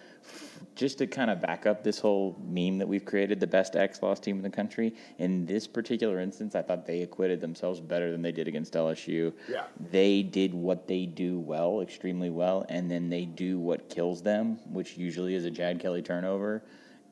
just 0.74 0.98
to 0.98 1.06
kind 1.06 1.30
of 1.30 1.40
back 1.40 1.68
up 1.68 1.84
this 1.84 2.00
whole 2.00 2.36
meme 2.44 2.80
that 2.80 2.88
we've 2.88 3.06
created, 3.06 3.40
the 3.40 3.46
best 3.46 3.76
X 3.76 4.02
loss 4.02 4.20
team 4.20 4.38
in 4.38 4.42
the 4.42 4.50
country. 4.50 4.96
In 5.20 5.46
this 5.46 5.68
particular 5.68 6.20
instance, 6.20 6.56
I 6.56 6.64
thought 6.64 6.88
they 6.88 7.04
acquitted 7.04 7.40
themselves 7.40 7.80
better 7.80 8.12
than 8.12 8.24
they 8.24 8.32
did 8.32 8.48
against 8.48 8.74
LSU. 8.74 9.32
Yeah. 9.48 9.66
They 9.92 10.24
did 10.24 10.56
what 10.56 10.88
they 10.88 11.06
do 11.06 11.38
well, 11.40 11.82
extremely 11.82 12.32
well, 12.32 12.66
and 12.68 12.90
then 12.90 13.12
they 13.12 13.26
do 13.26 13.60
what 13.60 13.90
kills 13.90 14.24
them, 14.24 14.58
which 14.74 14.98
usually 14.98 15.36
is 15.36 15.46
a 15.46 15.52
Chad 15.52 15.80
Kelly 15.80 16.02
turnover 16.02 16.64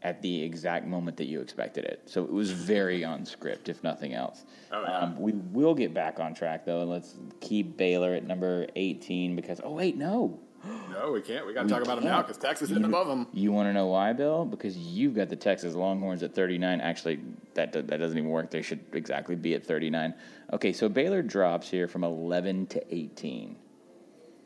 at 0.03 0.21
the 0.21 0.43
exact 0.43 0.85
moment 0.85 1.17
that 1.17 1.25
you 1.25 1.39
expected 1.39 1.85
it. 1.85 2.01
So 2.05 2.23
it 2.23 2.31
was 2.31 2.51
very 2.51 3.03
on 3.13 3.25
script, 3.25 3.69
if 3.69 3.83
nothing 3.83 4.13
else. 4.13 4.43
Oh, 4.71 4.83
yeah. 4.83 4.99
um, 4.99 5.19
we 5.19 5.31
will 5.31 5.73
get 5.73 5.93
back 5.93 6.19
on 6.19 6.33
track 6.33 6.65
though, 6.65 6.81
and 6.81 6.89
let's 6.89 7.15
keep 7.39 7.77
Baylor 7.77 8.13
at 8.13 8.25
number 8.25 8.67
18 8.75 9.35
because 9.35 9.61
oh 9.63 9.71
wait, 9.71 9.97
no, 9.97 10.39
no, 10.91 11.11
we 11.11 11.21
can't. 11.21 11.45
We 11.45 11.53
got 11.53 11.63
to 11.63 11.69
talk 11.69 11.83
about 11.83 11.95
them 11.95 12.05
now 12.05 12.21
because 12.21 12.37
Texas 12.37 12.71
is 12.71 12.77
above 12.77 13.07
them. 13.07 13.27
You 13.33 13.51
want 13.51 13.69
to 13.69 13.73
know 13.73 13.87
why, 13.87 14.13
Bill? 14.13 14.45
Because 14.45 14.77
you've 14.77 15.15
got 15.15 15.29
the 15.29 15.35
Texas 15.35 15.73
Longhorns 15.73 16.23
at 16.23 16.33
39. 16.33 16.81
Actually, 16.81 17.19
that 17.53 17.73
that 17.73 17.87
doesn't 17.87 18.17
even 18.17 18.29
work. 18.29 18.51
They 18.51 18.61
should 18.61 18.81
exactly 18.93 19.35
be 19.35 19.55
at 19.55 19.65
39. 19.65 20.13
Okay, 20.53 20.73
so 20.73 20.87
Baylor 20.89 21.21
drops 21.21 21.69
here 21.69 21.87
from 21.87 22.03
11 22.03 22.67
to 22.67 22.95
18. 22.95 23.55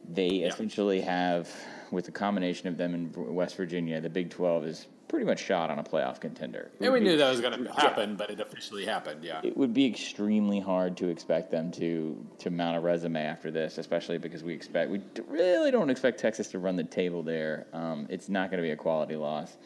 They 0.09 0.27
yeah. 0.27 0.47
essentially 0.47 1.01
have, 1.01 1.49
with 1.91 2.05
the 2.05 2.11
combination 2.11 2.69
of 2.69 2.77
them 2.77 2.93
in 2.93 3.11
West 3.35 3.57
Virginia, 3.57 3.99
the 3.99 4.09
Big 4.09 4.29
12 4.29 4.65
is 4.65 4.87
pretty 5.07 5.25
much 5.25 5.39
shot 5.39 5.69
on 5.69 5.79
a 5.79 5.83
playoff 5.83 6.19
contender. 6.19 6.69
And 6.79 6.91
we 6.91 6.99
be, 6.99 7.05
knew 7.05 7.17
that 7.17 7.29
was 7.29 7.39
going 7.39 7.63
to 7.63 7.71
happen, 7.71 8.15
but 8.15 8.29
it 8.29 8.39
officially 8.39 8.85
happened. 8.85 9.23
Yeah, 9.23 9.39
it 9.43 9.55
would 9.55 9.73
be 9.73 9.85
extremely 9.85 10.59
hard 10.59 10.97
to 10.97 11.07
expect 11.07 11.51
them 11.51 11.71
to 11.73 12.25
to 12.39 12.49
mount 12.49 12.77
a 12.77 12.79
resume 12.79 13.21
after 13.21 13.51
this, 13.51 13.77
especially 13.77 14.17
because 14.17 14.43
we 14.43 14.53
expect 14.53 14.91
we 14.91 15.01
really 15.27 15.71
don't 15.71 15.89
expect 15.89 16.19
Texas 16.19 16.47
to 16.49 16.59
run 16.59 16.75
the 16.75 16.83
table 16.83 17.23
there. 17.23 17.67
Um, 17.73 18.07
it's 18.09 18.29
not 18.29 18.49
going 18.51 18.61
to 18.61 18.67
be 18.67 18.71
a 18.71 18.75
quality 18.75 19.15
loss. 19.15 19.57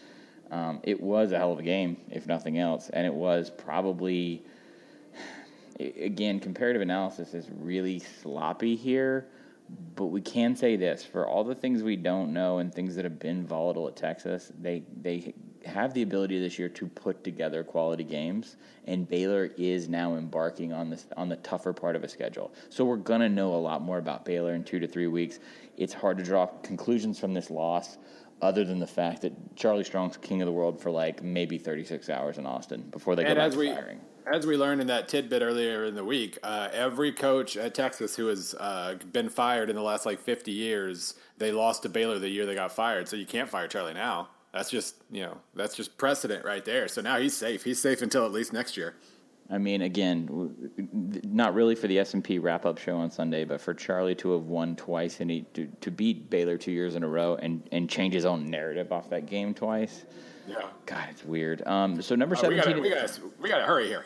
Um, 0.51 0.81
it 0.83 0.99
was 0.99 1.31
a 1.31 1.37
hell 1.37 1.53
of 1.53 1.59
a 1.59 1.63
game, 1.63 1.97
if 2.09 2.27
nothing 2.27 2.57
else, 2.57 2.89
and 2.89 3.07
it 3.07 3.13
was 3.13 3.49
probably 3.49 4.43
again 5.79 6.39
comparative 6.39 6.81
analysis 6.81 7.33
is 7.33 7.47
really 7.59 7.99
sloppy 7.99 8.75
here. 8.75 9.27
But 9.95 10.05
we 10.07 10.21
can 10.21 10.55
say 10.55 10.75
this 10.75 11.03
for 11.05 11.27
all 11.27 11.43
the 11.43 11.55
things 11.55 11.83
we 11.83 11.95
don't 11.95 12.33
know 12.33 12.57
and 12.57 12.73
things 12.73 12.95
that 12.95 13.05
have 13.05 13.19
been 13.19 13.45
volatile 13.45 13.87
at 13.87 13.95
Texas, 13.95 14.51
they 14.59 14.83
they 15.01 15.33
have 15.65 15.93
the 15.93 16.01
ability 16.01 16.39
this 16.39 16.57
year 16.57 16.69
to 16.69 16.87
put 16.87 17.23
together 17.23 17.63
quality 17.63 18.03
games, 18.03 18.55
and 18.87 19.07
Baylor 19.07 19.51
is 19.57 19.87
now 19.87 20.15
embarking 20.15 20.73
on 20.73 20.89
this 20.89 21.05
on 21.17 21.29
the 21.29 21.35
tougher 21.37 21.73
part 21.73 21.95
of 21.95 22.03
a 22.03 22.09
schedule. 22.09 22.51
So 22.69 22.83
we're 22.83 22.97
gonna 22.97 23.29
know 23.29 23.53
a 23.53 23.57
lot 23.57 23.81
more 23.81 23.97
about 23.97 24.25
Baylor 24.25 24.55
in 24.55 24.63
two 24.63 24.79
to 24.79 24.87
three 24.87 25.07
weeks. 25.07 25.39
It's 25.77 25.93
hard 25.93 26.17
to 26.17 26.23
draw 26.23 26.45
conclusions 26.45 27.19
from 27.19 27.33
this 27.33 27.49
loss, 27.49 27.97
other 28.41 28.63
than 28.63 28.79
the 28.79 28.87
fact 28.87 29.21
that 29.21 29.55
Charlie 29.55 29.83
Strong's 29.83 30.17
king 30.17 30.41
of 30.41 30.45
the 30.45 30.51
world 30.51 30.81
for 30.81 30.91
like 30.91 31.23
maybe 31.23 31.57
36 31.57 32.09
hours 32.09 32.37
in 32.37 32.45
Austin 32.45 32.81
before 32.91 33.15
they 33.15 33.23
go 33.23 33.29
and 33.29 33.37
back 33.37 33.51
to 33.51 33.57
we, 33.57 33.69
firing 33.69 33.99
as 34.31 34.45
we 34.45 34.57
learned 34.57 34.81
in 34.81 34.87
that 34.87 35.07
tidbit 35.07 35.41
earlier 35.41 35.85
in 35.85 35.95
the 35.95 36.03
week, 36.03 36.37
uh, 36.43 36.69
every 36.73 37.11
coach 37.11 37.57
at 37.57 37.73
Texas 37.73 38.15
who 38.15 38.27
has 38.27 38.53
uh, 38.59 38.95
been 39.11 39.29
fired 39.29 39.69
in 39.69 39.75
the 39.75 39.81
last 39.81 40.05
like 40.05 40.19
50 40.19 40.51
years, 40.51 41.15
they 41.37 41.51
lost 41.51 41.83
to 41.83 41.89
Baylor 41.89 42.19
the 42.19 42.29
year 42.29 42.45
they 42.45 42.55
got 42.55 42.71
fired. 42.71 43.07
So 43.07 43.15
you 43.15 43.25
can't 43.25 43.49
fire 43.49 43.67
Charlie 43.67 43.93
now. 43.93 44.29
That's 44.53 44.69
just 44.69 44.95
you 45.09 45.21
know 45.21 45.37
that's 45.55 45.75
just 45.75 45.97
precedent 45.97 46.43
right 46.43 46.63
there. 46.65 46.89
So 46.89 47.01
now 47.01 47.17
he's 47.17 47.35
safe. 47.35 47.63
He's 47.63 47.79
safe 47.79 48.01
until 48.01 48.25
at 48.25 48.33
least 48.33 48.51
next 48.51 48.75
year. 48.75 48.95
I 49.51 49.57
mean, 49.57 49.81
again, 49.81 50.55
not 51.23 51.53
really 51.53 51.75
for 51.75 51.87
the 51.87 51.99
S 51.99 52.13
and 52.13 52.23
P 52.23 52.39
wrap 52.39 52.65
up 52.65 52.77
show 52.77 52.95
on 52.97 53.11
Sunday, 53.11 53.43
but 53.43 53.59
for 53.59 53.73
Charlie 53.73 54.15
to 54.15 54.31
have 54.31 54.43
won 54.43 54.75
twice 54.77 55.19
and 55.19 55.29
he, 55.29 55.41
to, 55.53 55.67
to 55.81 55.91
beat 55.91 56.29
Baylor 56.29 56.57
two 56.57 56.71
years 56.71 56.95
in 56.95 57.03
a 57.03 57.07
row 57.07 57.35
and, 57.35 57.67
and 57.73 57.89
change 57.89 58.13
his 58.13 58.23
own 58.25 58.45
narrative 58.49 58.91
off 58.93 59.09
that 59.09 59.25
game 59.25 59.53
twice 59.53 60.05
Yeah. 60.47 60.67
God, 60.85 61.03
it's 61.11 61.25
weird. 61.25 61.67
Um, 61.67 62.01
so 62.01 62.15
number 62.15 62.35
Uh, 62.37 62.47
we 62.47 62.55
seventeen. 62.57 62.71
gotta, 62.77 62.81
we 62.81 62.89
gotta, 62.89 63.21
we 63.41 63.49
gotta 63.49 63.65
hurry 63.65 63.87
here. 63.87 64.05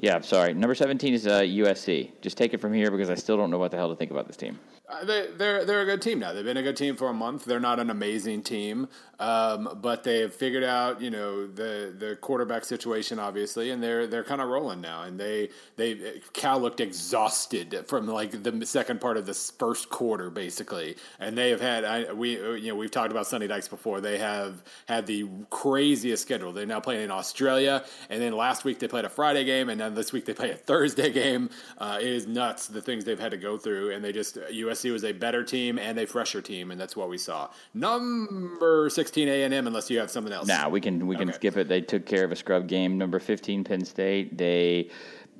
yeah, 0.00 0.20
sorry. 0.20 0.54
Number 0.54 0.74
seventeen 0.74 1.12
is 1.12 1.26
uh, 1.26 1.40
USC. 1.40 2.10
Just 2.22 2.38
take 2.38 2.54
it 2.54 2.60
from 2.60 2.72
here 2.72 2.90
because 2.90 3.10
I 3.10 3.14
still 3.14 3.36
don't 3.36 3.50
know 3.50 3.58
what 3.58 3.70
the 3.70 3.76
hell 3.76 3.90
to 3.90 3.96
think 3.96 4.10
about 4.10 4.26
this 4.26 4.36
team. 4.38 4.58
Uh, 4.88 5.04
they, 5.04 5.26
they're 5.36 5.66
they're 5.66 5.82
a 5.82 5.84
good 5.84 6.00
team 6.00 6.18
now. 6.18 6.32
They've 6.32 6.44
been 6.44 6.56
a 6.56 6.62
good 6.62 6.76
team 6.76 6.96
for 6.96 7.08
a 7.08 7.12
month. 7.12 7.44
They're 7.44 7.60
not 7.60 7.78
an 7.78 7.90
amazing 7.90 8.42
team, 8.42 8.88
um, 9.18 9.78
but 9.82 10.02
they've 10.02 10.32
figured 10.32 10.64
out 10.64 11.02
you 11.02 11.10
know 11.10 11.46
the 11.46 11.94
the 11.96 12.16
quarterback 12.16 12.64
situation 12.64 13.18
obviously, 13.18 13.70
and 13.70 13.82
they're 13.82 14.06
they're 14.06 14.24
kind 14.24 14.40
of 14.40 14.48
rolling 14.48 14.80
now. 14.80 15.02
And 15.02 15.20
they 15.20 15.50
they 15.76 16.22
Cal 16.32 16.58
looked 16.58 16.80
exhausted 16.80 17.84
from 17.86 18.06
like 18.06 18.42
the 18.42 18.64
second 18.64 19.02
part 19.02 19.18
of 19.18 19.26
this 19.26 19.50
first 19.50 19.90
quarter 19.90 20.30
basically, 20.30 20.96
and 21.20 21.36
they 21.36 21.50
have 21.50 21.60
had 21.60 21.84
I, 21.84 22.10
we 22.14 22.38
you 22.56 22.68
know 22.68 22.74
we've 22.74 22.90
talked 22.90 23.10
about 23.10 23.26
Sonny 23.26 23.46
Dykes 23.46 23.68
before. 23.68 24.00
They 24.00 24.16
have 24.16 24.62
had 24.86 25.06
the 25.06 25.28
craziest 25.50 26.22
schedule. 26.22 26.50
They're 26.50 26.64
now 26.64 26.80
playing 26.80 27.02
in 27.02 27.10
Australia, 27.10 27.84
and 28.08 28.22
then 28.22 28.32
last 28.32 28.64
week 28.64 28.78
they 28.78 28.88
played 28.88 29.04
a 29.04 29.10
Friday 29.10 29.44
game, 29.44 29.68
and 29.68 29.78
then 29.78 29.94
this 29.94 30.14
week 30.14 30.24
they 30.24 30.32
play 30.32 30.50
a 30.50 30.56
Thursday 30.56 31.10
game. 31.12 31.50
Uh, 31.76 31.98
it 32.00 32.06
is 32.06 32.26
nuts 32.26 32.68
the 32.68 32.80
things 32.80 33.04
they've 33.04 33.20
had 33.20 33.32
to 33.32 33.36
go 33.36 33.58
through, 33.58 33.90
and 33.90 34.02
they 34.02 34.12
just 34.12 34.38
USC 34.78 34.92
was 34.92 35.04
a 35.04 35.12
better 35.12 35.42
team 35.44 35.78
and 35.78 35.98
a 35.98 36.06
fresher 36.06 36.40
team, 36.40 36.70
and 36.70 36.80
that's 36.80 36.96
what 36.96 37.08
we 37.08 37.18
saw. 37.18 37.48
Number 37.74 38.88
sixteen 38.90 39.28
A 39.28 39.44
and 39.44 39.52
M, 39.54 39.66
unless 39.66 39.90
you 39.90 39.98
have 39.98 40.10
something 40.10 40.32
else. 40.32 40.46
Nah, 40.48 40.68
we 40.68 40.80
can 40.80 41.06
we 41.06 41.16
can 41.16 41.28
Okay. 41.28 41.36
skip 41.36 41.56
it. 41.56 41.68
They 41.68 41.80
took 41.80 42.06
care 42.06 42.24
of 42.24 42.32
a 42.32 42.36
scrub 42.36 42.66
game. 42.68 42.98
Number 42.98 43.18
fifteen, 43.18 43.64
Penn 43.64 43.84
State. 43.84 44.36
They 44.38 44.90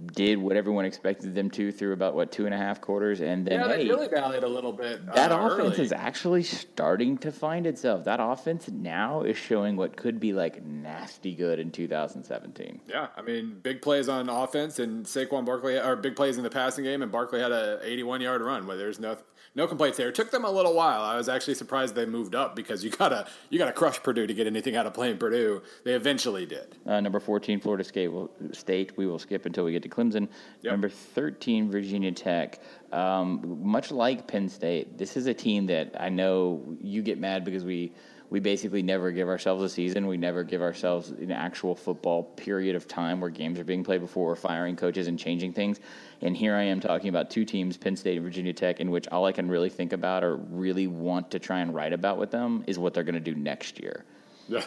did 0.07 0.39
what 0.39 0.57
everyone 0.57 0.85
expected 0.85 1.35
them 1.35 1.51
to 1.51 1.73
through 1.73 1.93
about 1.93 2.15
what 2.15 2.31
two 2.31 2.47
and 2.47 2.55
a 2.55 2.59
half 2.59 2.81
quarters, 2.81 3.21
and 3.21 3.47
then 3.47 3.61
yeah, 3.61 3.69
they 3.69 3.83
hey, 3.85 3.89
really 3.89 4.09
rallied 4.09 4.45
a 4.45 4.49
little 4.49 4.73
bit. 4.73 5.05
that 5.15 5.33
uh, 5.33 5.47
offense 5.47 5.75
early. 5.75 5.85
is 5.85 5.93
actually 5.93 6.43
starting 6.43 7.19
to 7.19 7.33
find 7.33 7.67
itself. 7.67 8.05
That 8.05 8.21
offense 8.21 8.69
now 8.69 9.23
is 9.23 9.37
showing 9.37 9.77
what 9.77 9.97
could 9.97 10.21
be 10.21 10.33
like 10.33 10.65
nasty 10.65 11.35
good 11.35 11.59
in 11.59 11.71
2017. 11.71 12.81
Yeah, 12.89 13.09
I 13.17 13.23
mean, 13.23 13.59
big 13.63 13.83
plays 13.83 14.09
on 14.09 14.29
offense, 14.29 14.79
and 14.79 15.05
Saquon 15.05 15.45
Barkley, 15.45 15.77
or 15.79 15.97
big 15.97 16.15
plays 16.15 16.37
in 16.37 16.45
the 16.45 16.51
passing 16.51 16.85
game, 16.85 17.03
and 17.03 17.11
Barkley 17.11 17.41
had 17.41 17.53
a 17.53 17.81
81 17.83 18.21
yard 18.21 18.41
run 18.43 18.67
where 18.67 18.77
there's 18.77 19.01
no 19.01 19.19
no 19.55 19.67
complaints 19.67 19.99
there. 19.99 20.09
It 20.09 20.15
took 20.15 20.31
them 20.31 20.45
a 20.45 20.51
little 20.51 20.75
while. 20.75 21.03
I 21.03 21.17
was 21.17 21.29
actually 21.29 21.55
surprised 21.55 21.95
they 21.95 22.07
moved 22.07 22.35
up 22.35 22.55
because 22.55 22.85
you 22.85 22.91
gotta 22.91 23.27
you 23.51 23.59
gotta 23.59 23.73
crush 23.73 24.01
Purdue 24.03 24.27
to 24.27 24.35
get 24.35 24.47
anything 24.47 24.77
out 24.77 24.87
of 24.87 24.95
playing 24.95 25.19
Purdue. 25.19 25.63
They 25.85 25.95
eventually 25.95 26.47
did. 26.47 26.77
Uh, 26.87 27.01
number 27.01 27.19
14, 27.19 27.61
Florida 27.61 27.85
State, 27.85 28.09
will, 28.09 28.31
State. 28.53 28.97
We 28.97 29.07
will 29.07 29.19
skip 29.19 29.47
until 29.47 29.65
we 29.65 29.73
get 29.73 29.83
to 29.89 29.95
Clemson. 29.95 30.29
Yep. 30.63 30.73
Number 30.73 30.89
13, 30.89 31.71
Virginia 31.71 32.13
Tech. 32.13 32.61
Um, 32.93 33.61
much 33.63 33.91
like 33.91 34.27
Penn 34.27 34.49
State, 34.49 34.99
this 34.99 35.17
is 35.17 35.27
a 35.27 35.35
team 35.35 35.67
that 35.67 35.97
I 35.99 36.09
know 36.09 36.77
you 36.81 37.03
get 37.03 37.19
mad 37.19 37.45
because 37.45 37.65
we 37.65 37.93
we 38.31 38.41
basically 38.41 38.83
never 38.83 39.11
give 39.11 39.29
ourselves 39.29 39.63
a 39.63 39.69
season. 39.69 40.07
We 40.07 40.17
never 40.17 40.45
give 40.45 40.61
ourselves 40.61 41.11
an 41.11 41.33
actual 41.33 41.75
football 41.75 42.23
period 42.23 42.77
of 42.77 42.87
time 42.87 43.21
where 43.21 43.31
games 43.31 43.59
are 43.59 43.65
being 43.65 43.85
played 43.85 44.01
before 44.01 44.27
we're 44.27 44.37
firing 44.37 44.77
coaches 44.77 45.07
and 45.07 45.19
changing 45.19 45.55
things. 45.55 45.81
And 46.21 46.37
here 46.37 46.55
I 46.55 46.65
am 46.65 46.81
talking 46.81 47.09
about 47.09 47.31
two 47.31 47.45
teams, 47.45 47.77
Penn 47.77 47.97
State 47.97 48.17
and 48.17 48.25
Virginia 48.25 48.53
Tech, 48.53 48.81
in 48.81 48.91
which 48.91 49.09
all 49.09 49.25
I 49.25 49.33
can 49.33 49.49
really 49.49 49.71
think 49.71 49.93
about 49.93 50.25
or 50.25 50.37
really 50.37 50.87
want 50.87 51.31
to 51.31 51.39
try 51.39 51.61
and 51.61 51.75
write 51.75 51.93
about 51.93 52.19
with 52.19 52.31
them 52.31 52.65
is 52.67 52.79
what 52.79 52.93
they're 52.93 53.05
going 53.05 53.15
to 53.15 53.21
do 53.21 53.35
next 53.35 53.81
year. 53.81 54.05
Yeah. 54.47 54.65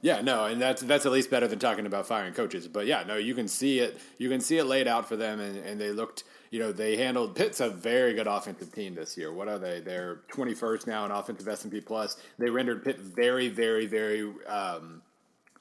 Yeah, 0.00 0.20
no, 0.20 0.44
and 0.44 0.60
that's 0.60 0.82
that's 0.82 1.06
at 1.06 1.12
least 1.12 1.30
better 1.30 1.48
than 1.48 1.58
talking 1.58 1.86
about 1.86 2.06
firing 2.06 2.32
coaches. 2.32 2.68
But 2.68 2.86
yeah, 2.86 3.02
no, 3.06 3.16
you 3.16 3.34
can 3.34 3.48
see 3.48 3.80
it. 3.80 3.98
You 4.18 4.28
can 4.28 4.40
see 4.40 4.58
it 4.58 4.64
laid 4.64 4.86
out 4.86 5.08
for 5.08 5.16
them, 5.16 5.40
and, 5.40 5.56
and 5.56 5.80
they 5.80 5.90
looked. 5.90 6.24
You 6.50 6.60
know, 6.60 6.72
they 6.72 6.96
handled 6.96 7.34
Pitt's 7.34 7.60
a 7.60 7.68
very 7.68 8.14
good 8.14 8.26
offensive 8.26 8.72
team 8.72 8.94
this 8.94 9.18
year. 9.18 9.32
What 9.32 9.48
are 9.48 9.58
they? 9.58 9.80
They're 9.80 10.20
twenty 10.28 10.54
first 10.54 10.86
now 10.86 11.04
in 11.04 11.10
offensive 11.10 11.48
S 11.48 11.64
and 11.64 11.72
P 11.72 11.80
plus. 11.80 12.16
They 12.38 12.48
rendered 12.48 12.84
Pitt 12.84 13.00
very, 13.00 13.48
very, 13.48 13.86
very 13.86 14.32
um, 14.46 15.02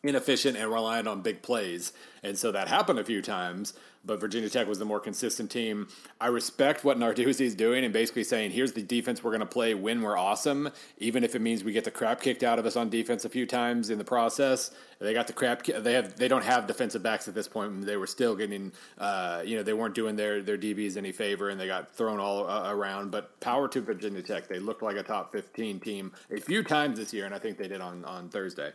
inefficient 0.03 0.57
and 0.57 0.71
reliant 0.71 1.07
on 1.07 1.21
big 1.21 1.41
plays, 1.41 1.93
and 2.23 2.37
so 2.37 2.51
that 2.51 2.67
happened 2.67 2.99
a 2.99 3.03
few 3.03 3.21
times. 3.21 3.73
But 4.05 4.21
Virginia 4.21 4.49
Tech 4.49 4.67
was 4.67 4.79
the 4.79 4.85
more 4.85 5.01
consistent 5.01 5.51
team. 5.51 5.89
I 6.21 6.27
respect 6.27 6.85
what 6.85 6.97
Narduzzi 6.97 7.41
is 7.41 7.55
doing 7.55 7.83
and 7.83 7.91
basically 7.91 8.23
saying, 8.23 8.51
"Here's 8.51 8.71
the 8.71 8.81
defense 8.81 9.21
we're 9.21 9.31
going 9.31 9.41
to 9.41 9.45
play 9.45 9.73
when 9.73 10.01
we're 10.01 10.17
awesome, 10.17 10.69
even 10.97 11.25
if 11.25 11.35
it 11.35 11.41
means 11.41 11.63
we 11.63 11.73
get 11.73 11.83
the 11.83 11.91
crap 11.91 12.21
kicked 12.21 12.41
out 12.41 12.57
of 12.57 12.65
us 12.65 12.77
on 12.77 12.89
defense 12.89 13.25
a 13.25 13.29
few 13.29 13.45
times 13.45 13.89
in 13.89 13.97
the 13.97 14.05
process." 14.05 14.71
They 14.99 15.13
got 15.13 15.27
the 15.27 15.33
crap. 15.33 15.63
They 15.65 15.93
have. 15.93 16.15
They 16.15 16.27
don't 16.27 16.43
have 16.43 16.67
defensive 16.67 17.03
backs 17.03 17.27
at 17.27 17.35
this 17.35 17.47
point. 17.47 17.85
They 17.85 17.97
were 17.97 18.07
still 18.07 18.35
getting. 18.35 18.71
Uh, 18.97 19.43
you 19.45 19.57
know, 19.57 19.63
they 19.63 19.73
weren't 19.73 19.93
doing 19.93 20.15
their 20.15 20.41
their 20.41 20.57
DBs 20.57 20.97
any 20.97 21.11
favor, 21.11 21.49
and 21.49 21.59
they 21.59 21.67
got 21.67 21.91
thrown 21.91 22.19
all 22.19 22.49
uh, 22.49 22.71
around. 22.71 23.11
But 23.11 23.39
power 23.39 23.67
to 23.67 23.81
Virginia 23.81 24.21
Tech. 24.21 24.47
They 24.47 24.59
looked 24.59 24.81
like 24.81 24.95
a 24.95 25.03
top 25.03 25.31
fifteen 25.31 25.79
team 25.79 26.13
a 26.31 26.39
few 26.39 26.63
times 26.63 26.97
this 26.97 27.13
year, 27.13 27.25
and 27.25 27.35
I 27.35 27.39
think 27.39 27.57
they 27.57 27.67
did 27.67 27.81
on 27.81 28.05
on 28.05 28.29
Thursday. 28.29 28.71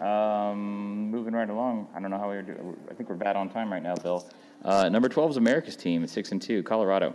Um, 0.00 1.10
moving 1.10 1.32
right 1.32 1.48
along. 1.48 1.88
I 1.94 2.00
don't 2.00 2.10
know 2.10 2.18
how 2.18 2.28
we're 2.28 2.42
doing. 2.42 2.76
I 2.90 2.94
think 2.94 3.08
we're 3.08 3.16
bad 3.16 3.36
on 3.36 3.48
time 3.48 3.72
right 3.72 3.82
now, 3.82 3.94
Bill. 3.94 4.28
Uh, 4.64 4.88
number 4.88 5.08
12 5.08 5.32
is 5.32 5.36
America's 5.36 5.76
team 5.76 6.02
at 6.02 6.10
6 6.10 6.32
and 6.32 6.42
2, 6.42 6.62
Colorado. 6.62 7.14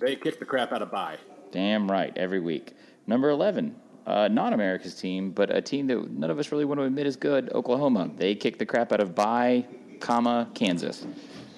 They 0.00 0.16
kick 0.16 0.38
the 0.38 0.44
crap 0.44 0.72
out 0.72 0.82
of 0.82 0.90
bye. 0.90 1.16
Damn 1.52 1.90
right, 1.90 2.12
every 2.16 2.40
week. 2.40 2.74
Number 3.06 3.30
11, 3.30 3.74
uh, 4.06 4.28
not 4.28 4.52
America's 4.52 4.94
team, 4.94 5.30
but 5.30 5.54
a 5.54 5.60
team 5.62 5.86
that 5.86 6.10
none 6.10 6.30
of 6.30 6.38
us 6.38 6.50
really 6.50 6.64
want 6.64 6.80
to 6.80 6.84
admit 6.84 7.06
is 7.06 7.16
good, 7.16 7.52
Oklahoma. 7.52 8.10
They 8.16 8.34
kick 8.34 8.58
the 8.58 8.66
crap 8.66 8.92
out 8.92 9.00
of 9.00 9.14
by, 9.14 9.64
comma, 10.00 10.48
Kansas. 10.54 11.06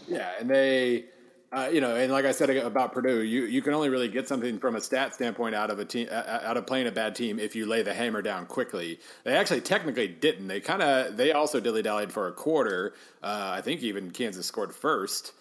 Yeah, 0.08 0.28
and 0.38 0.48
they, 0.50 1.06
uh, 1.52 1.68
you 1.72 1.80
know, 1.80 1.96
and 1.96 2.12
like 2.12 2.24
I 2.24 2.30
said 2.30 2.48
about 2.50 2.92
Purdue, 2.92 3.22
you, 3.22 3.42
you 3.42 3.60
can 3.60 3.74
only 3.74 3.88
really 3.88 4.06
get 4.06 4.28
something 4.28 4.60
from 4.60 4.76
a 4.76 4.80
stat 4.80 5.14
standpoint 5.14 5.56
out 5.56 5.68
of 5.70 5.80
a 5.80 5.84
team 5.84 6.06
uh, 6.08 6.40
out 6.44 6.56
of 6.56 6.64
playing 6.64 6.86
a 6.86 6.92
bad 6.92 7.16
team 7.16 7.40
if 7.40 7.56
you 7.56 7.66
lay 7.66 7.82
the 7.82 7.92
hammer 7.92 8.22
down 8.22 8.46
quickly. 8.46 9.00
They 9.24 9.36
actually 9.36 9.62
technically 9.62 10.06
didn't. 10.06 10.46
They 10.46 10.60
kind 10.60 10.80
of 10.80 11.16
they 11.16 11.32
also 11.32 11.58
dilly 11.58 11.82
dallied 11.82 12.12
for 12.12 12.28
a 12.28 12.32
quarter. 12.32 12.94
Uh, 13.20 13.50
I 13.52 13.62
think 13.62 13.82
even 13.82 14.12
Kansas 14.12 14.46
scored 14.46 14.72
first. 14.72 15.32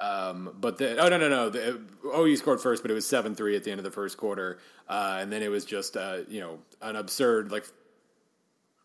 Um, 0.00 0.54
but 0.60 0.76
the, 0.76 0.98
oh 0.98 1.08
no 1.08 1.16
no 1.16 1.28
no 1.30 1.48
the, 1.48 1.80
OU 2.14 2.36
scored 2.36 2.60
first, 2.60 2.82
but 2.82 2.90
it 2.90 2.94
was 2.94 3.06
seven 3.06 3.34
three 3.34 3.56
at 3.56 3.64
the 3.64 3.70
end 3.70 3.80
of 3.80 3.84
the 3.84 3.90
first 3.90 4.18
quarter, 4.18 4.58
uh, 4.88 5.18
and 5.20 5.32
then 5.32 5.42
it 5.42 5.48
was 5.48 5.64
just 5.64 5.96
uh, 5.96 6.18
you 6.28 6.40
know 6.40 6.58
an 6.82 6.96
absurd 6.96 7.50
like 7.50 7.64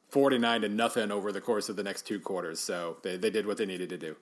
forty 0.07 0.37
nine 0.37 0.61
to 0.61 0.69
nothing 0.69 1.11
over 1.11 1.33
the 1.33 1.41
course 1.41 1.67
of 1.67 1.75
the 1.75 1.83
next 1.83 2.03
two 2.07 2.21
quarters. 2.21 2.61
So 2.61 2.97
they, 3.03 3.17
they 3.17 3.31
did 3.31 3.45
what 3.45 3.57
they 3.57 3.65
needed 3.65 3.89
to 3.89 3.97
do. 3.97 4.15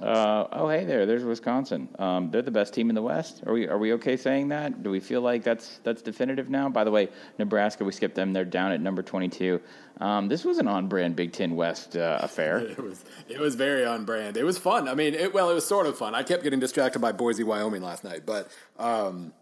Uh, 0.00 0.46
oh, 0.52 0.68
hey 0.68 0.84
there, 0.84 1.06
there's 1.06 1.24
Wisconsin. 1.24 1.88
Um, 1.98 2.30
they're 2.30 2.42
the 2.42 2.52
best 2.52 2.72
team 2.72 2.88
in 2.88 2.94
the 2.94 3.02
West. 3.02 3.42
Are 3.46 3.52
we 3.52 3.66
are 3.66 3.78
we 3.78 3.92
okay 3.94 4.16
saying 4.16 4.48
that? 4.48 4.82
Do 4.82 4.90
we 4.90 5.00
feel 5.00 5.20
like 5.22 5.42
that's 5.42 5.80
that's 5.82 6.02
definitive 6.02 6.48
now? 6.48 6.68
By 6.68 6.84
the 6.84 6.90
way, 6.90 7.08
Nebraska, 7.38 7.84
we 7.84 7.90
skipped 7.90 8.14
them. 8.14 8.32
They're 8.32 8.44
down 8.44 8.70
at 8.70 8.80
number 8.80 9.02
22. 9.02 9.60
Um, 10.00 10.28
this 10.28 10.44
was 10.44 10.58
an 10.58 10.68
on-brand 10.68 11.16
Big 11.16 11.32
Ten 11.32 11.56
West 11.56 11.96
uh, 11.96 12.18
affair. 12.22 12.58
It 12.68 12.78
was 12.78 13.04
it 13.28 13.40
was 13.40 13.56
very 13.56 13.84
on 13.84 14.04
brand. 14.04 14.36
It 14.36 14.44
was 14.44 14.56
fun. 14.56 14.88
I 14.88 14.94
mean, 14.94 15.14
it, 15.14 15.34
well, 15.34 15.50
it 15.50 15.54
was 15.54 15.66
sort 15.66 15.86
of 15.86 15.98
fun. 15.98 16.14
I 16.14 16.22
kept 16.22 16.44
getting 16.44 16.60
distracted 16.60 17.00
by 17.00 17.10
Boise, 17.10 17.42
Wyoming 17.42 17.82
last 17.82 18.04
night, 18.04 18.24
but 18.24 18.48
um, 18.78 19.32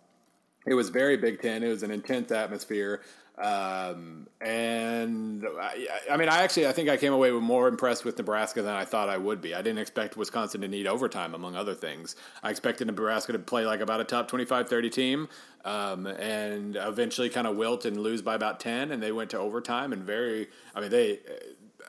it 0.66 0.75
was 0.75 0.90
very 0.90 1.16
Big 1.16 1.40
Ten. 1.40 1.62
It 1.62 1.68
was 1.68 1.82
an 1.82 1.90
intense 1.90 2.30
atmosphere, 2.32 3.02
um, 3.38 4.28
and 4.40 5.44
I, 5.61 5.87
I 6.11 6.16
mean, 6.16 6.30
I 6.30 6.38
actually 6.38 6.66
I 6.66 6.73
think 6.73 6.88
I 6.88 6.96
came 6.96 7.12
away 7.12 7.30
more 7.32 7.68
impressed 7.68 8.04
with 8.04 8.16
Nebraska 8.16 8.62
than 8.62 8.75
I 8.75 8.87
thought 8.87 9.11
I 9.11 9.18
would 9.18 9.42
be. 9.42 9.54
I 9.54 9.61
didn't 9.61 9.78
expect 9.78 10.16
Wisconsin 10.16 10.62
to 10.62 10.68
need 10.68 10.87
overtime, 10.87 11.35
among 11.35 11.54
other 11.54 11.75
things. 11.75 12.16
I 12.42 12.50
expected 12.50 12.87
Nebraska 12.87 13.32
to 13.32 13.38
play 13.38 13.66
like 13.66 13.80
about 13.80 14.00
a 14.00 14.04
top 14.04 14.30
25-30 14.30 14.90
team, 14.90 15.28
um, 15.66 16.06
and 16.06 16.76
eventually 16.76 17.28
kind 17.28 17.46
of 17.46 17.56
wilt 17.56 17.85
and 17.85 17.99
lose 18.00 18.23
by 18.23 18.35
about 18.35 18.58
ten, 18.58 18.90
and 18.90 19.02
they 19.02 19.12
went 19.12 19.30
to 19.30 19.38
overtime 19.38 19.92
and 19.92 20.02
very. 20.02 20.49
I 20.75 20.80
mean, 20.80 20.90
they. 20.90 21.18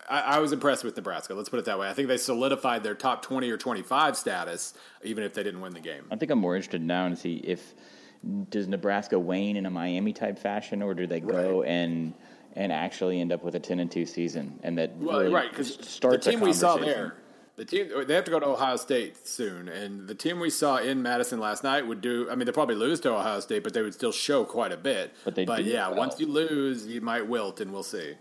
I, 0.09 0.21
I 0.21 0.39
was 0.39 0.51
impressed 0.51 0.83
with 0.83 0.95
Nebraska. 0.97 1.33
Let's 1.33 1.49
put 1.49 1.59
it 1.59 1.65
that 1.65 1.79
way. 1.79 1.89
I 1.89 1.93
think 1.93 2.09
they 2.09 2.17
solidified 2.17 2.83
their 2.83 2.95
top 2.95 3.21
twenty 3.21 3.49
or 3.49 3.57
twenty-five 3.57 4.17
status, 4.17 4.73
even 5.01 5.23
if 5.23 5.33
they 5.33 5.43
didn't 5.43 5.61
win 5.61 5.73
the 5.73 5.79
game. 5.79 6.07
I 6.11 6.17
think 6.17 6.29
I'm 6.29 6.39
more 6.39 6.57
interested 6.57 6.81
now 6.81 7.07
to 7.07 7.15
see 7.15 7.37
if 7.37 7.73
does 8.49 8.67
Nebraska 8.67 9.17
wane 9.19 9.57
in 9.57 9.65
a 9.65 9.69
Miami 9.69 10.13
type 10.13 10.37
fashion, 10.39 10.81
or 10.81 10.93
do 10.93 11.07
they 11.07 11.19
go 11.19 11.61
Right. 11.61 11.69
and 11.69 12.13
and 12.55 12.71
actually 12.71 13.21
end 13.21 13.31
up 13.31 13.43
with 13.43 13.53
a 13.53 13.59
10 13.59 13.79
and 13.79 13.91
2 13.91 14.05
season, 14.07 14.59
and 14.63 14.77
that 14.79 14.95
Well, 14.97 15.19
really 15.19 15.31
right, 15.33 15.49
because 15.49 15.77
the 15.99 16.09
a 16.09 16.17
team 16.17 16.39
we 16.39 16.53
saw 16.53 16.77
there, 16.77 17.13
the 17.55 17.65
team 17.65 17.89
they 18.07 18.15
have 18.15 18.23
to 18.23 18.31
go 18.31 18.39
to 18.39 18.47
Ohio 18.47 18.77
State 18.77 19.27
soon, 19.27 19.67
and 19.69 20.07
the 20.07 20.15
team 20.15 20.39
we 20.39 20.49
saw 20.49 20.77
in 20.77 21.01
Madison 21.03 21.39
last 21.39 21.63
night 21.63 21.85
would 21.85 22.01
do. 22.01 22.27
I 22.31 22.35
mean, 22.35 22.45
they 22.47 22.51
probably 22.51 22.75
lose 22.75 22.99
to 23.01 23.13
Ohio 23.13 23.39
State, 23.41 23.63
but 23.63 23.73
they 23.73 23.81
would 23.83 23.93
still 23.93 24.11
show 24.11 24.43
quite 24.43 24.71
a 24.71 24.77
bit. 24.77 25.13
But 25.23 25.35
they 25.35 25.45
do 25.45 25.61
yeah, 25.63 25.87
well. 25.89 25.97
once 25.97 26.19
you 26.19 26.25
lose, 26.27 26.87
you 26.87 26.99
might 27.01 27.27
wilt, 27.27 27.61
and 27.61 27.71
we'll 27.71 27.83
see. 27.83 28.15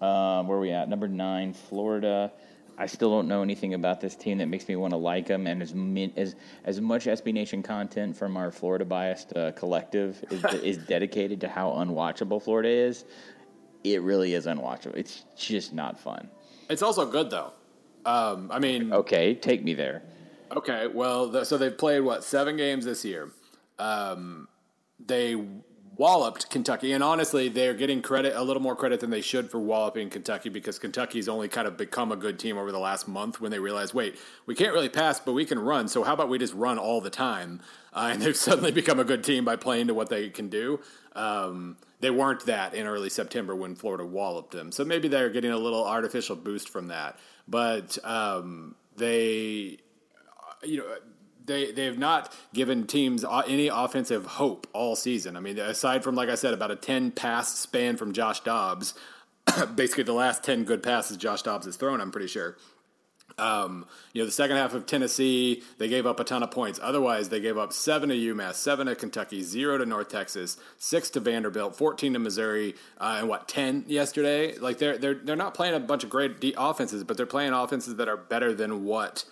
Um, 0.00 0.46
where 0.46 0.56
are 0.58 0.60
we 0.60 0.70
at? 0.70 0.88
Number 0.88 1.08
nine, 1.08 1.52
Florida. 1.52 2.30
I 2.78 2.86
still 2.86 3.10
don't 3.10 3.26
know 3.26 3.42
anything 3.42 3.74
about 3.74 4.00
this 4.00 4.14
team 4.14 4.38
that 4.38 4.46
makes 4.46 4.68
me 4.68 4.76
want 4.76 4.92
to 4.92 4.96
like 4.96 5.26
them. 5.26 5.46
And 5.48 5.60
as 5.62 5.74
as 6.16 6.36
as 6.64 6.80
much 6.80 7.06
SB 7.06 7.32
Nation 7.32 7.62
content 7.62 8.16
from 8.16 8.36
our 8.36 8.52
Florida 8.52 8.84
biased 8.84 9.36
uh, 9.36 9.52
collective 9.52 10.24
is 10.30 10.44
is 10.62 10.78
dedicated 10.78 11.40
to 11.40 11.48
how 11.48 11.70
unwatchable 11.70 12.40
Florida 12.40 12.68
is, 12.68 13.04
it 13.82 14.00
really 14.02 14.34
is 14.34 14.46
unwatchable. 14.46 14.94
It's 14.94 15.24
just 15.36 15.72
not 15.72 15.98
fun. 15.98 16.30
It's 16.70 16.82
also 16.82 17.04
good 17.04 17.30
though. 17.30 17.52
Um, 18.06 18.50
I 18.52 18.60
mean, 18.60 18.92
Okay, 18.92 19.34
take 19.34 19.64
me 19.64 19.74
there. 19.74 20.02
Okay, 20.50 20.86
well, 20.86 21.28
the, 21.28 21.44
so 21.44 21.58
they've 21.58 21.76
played 21.76 22.00
what 22.00 22.24
seven 22.24 22.56
games 22.56 22.84
this 22.84 23.04
year. 23.04 23.32
Um, 23.78 24.48
they 25.04 25.34
walloped 25.98 26.48
Kentucky, 26.48 26.92
and 26.92 27.02
honestly, 27.02 27.48
they're 27.48 27.74
getting 27.74 28.00
credit 28.00 28.32
a 28.36 28.42
little 28.42 28.62
more 28.62 28.76
credit 28.76 29.00
than 29.00 29.10
they 29.10 29.20
should 29.20 29.50
for 29.50 29.58
walloping 29.58 30.08
Kentucky 30.08 30.48
because 30.48 30.78
Kentucky's 30.78 31.28
only 31.28 31.48
kind 31.48 31.66
of 31.66 31.76
become 31.76 32.12
a 32.12 32.16
good 32.16 32.38
team 32.38 32.56
over 32.56 32.70
the 32.70 32.78
last 32.78 33.08
month 33.08 33.40
when 33.40 33.50
they 33.50 33.58
realized, 33.58 33.92
wait, 33.92 34.16
we 34.46 34.54
can't 34.54 34.72
really 34.72 34.88
pass, 34.88 35.18
but 35.18 35.32
we 35.32 35.44
can 35.44 35.58
run. 35.58 35.88
So 35.88 36.04
how 36.04 36.14
about 36.14 36.28
we 36.28 36.38
just 36.38 36.54
run 36.54 36.78
all 36.78 37.00
the 37.00 37.10
time? 37.10 37.60
Uh, 37.92 38.10
and 38.12 38.22
they've 38.22 38.36
suddenly 38.36 38.70
become 38.70 39.00
a 39.00 39.04
good 39.04 39.24
team 39.24 39.44
by 39.44 39.56
playing 39.56 39.88
to 39.88 39.94
what 39.94 40.08
they 40.08 40.30
can 40.30 40.48
do. 40.48 40.80
Um, 41.14 41.76
they 41.98 42.10
weren't 42.10 42.46
that 42.46 42.74
in 42.74 42.86
early 42.86 43.10
September 43.10 43.56
when 43.56 43.74
Florida 43.74 44.06
walloped 44.06 44.52
them, 44.52 44.70
so 44.70 44.84
maybe 44.84 45.08
they're 45.08 45.30
getting 45.30 45.50
a 45.50 45.58
little 45.58 45.84
artificial 45.84 46.36
boost 46.36 46.68
from 46.68 46.86
that. 46.88 47.18
But 47.48 47.98
um, 48.04 48.76
they, 48.96 49.78
you 50.62 50.76
know 50.76 50.84
they 51.48 51.72
they 51.72 51.86
have 51.86 51.98
not 51.98 52.32
given 52.54 52.86
teams 52.86 53.24
any 53.24 53.66
offensive 53.66 54.24
hope 54.24 54.68
all 54.72 54.94
season. 54.94 55.36
I 55.36 55.40
mean, 55.40 55.58
aside 55.58 56.04
from 56.04 56.14
like 56.14 56.28
I 56.28 56.36
said, 56.36 56.54
about 56.54 56.70
a 56.70 56.76
ten 56.76 57.10
pass 57.10 57.58
span 57.58 57.96
from 57.96 58.12
Josh 58.12 58.40
Dobbs, 58.40 58.94
basically 59.74 60.04
the 60.04 60.12
last 60.12 60.44
ten 60.44 60.62
good 60.62 60.82
passes 60.82 61.16
Josh 61.16 61.42
Dobbs 61.42 61.66
has 61.66 61.74
thrown. 61.74 62.00
I'm 62.00 62.12
pretty 62.12 62.28
sure. 62.28 62.56
Um, 63.36 63.86
you 64.12 64.20
know, 64.20 64.26
the 64.26 64.32
second 64.32 64.56
half 64.56 64.74
of 64.74 64.86
Tennessee, 64.86 65.62
they 65.78 65.86
gave 65.86 66.06
up 66.06 66.18
a 66.18 66.24
ton 66.24 66.42
of 66.42 66.50
points. 66.50 66.80
Otherwise, 66.82 67.28
they 67.28 67.38
gave 67.38 67.56
up 67.56 67.72
seven 67.72 68.08
to 68.08 68.16
UMass, 68.16 68.54
seven 68.54 68.88
to 68.88 68.96
Kentucky, 68.96 69.42
zero 69.42 69.78
to 69.78 69.86
North 69.86 70.08
Texas, 70.08 70.56
six 70.76 71.08
to 71.10 71.20
Vanderbilt, 71.20 71.76
fourteen 71.76 72.14
to 72.14 72.18
Missouri, 72.18 72.74
uh, 73.00 73.16
and 73.20 73.28
what 73.28 73.46
ten 73.46 73.84
yesterday. 73.86 74.56
Like 74.58 74.78
they're 74.78 74.98
they're 74.98 75.14
they're 75.14 75.36
not 75.36 75.54
playing 75.54 75.74
a 75.74 75.80
bunch 75.80 76.04
of 76.04 76.10
great 76.10 76.54
offenses, 76.56 77.04
but 77.04 77.16
they're 77.16 77.26
playing 77.26 77.52
offenses 77.52 77.96
that 77.96 78.08
are 78.08 78.16
better 78.16 78.52
than 78.52 78.84
what 78.84 79.24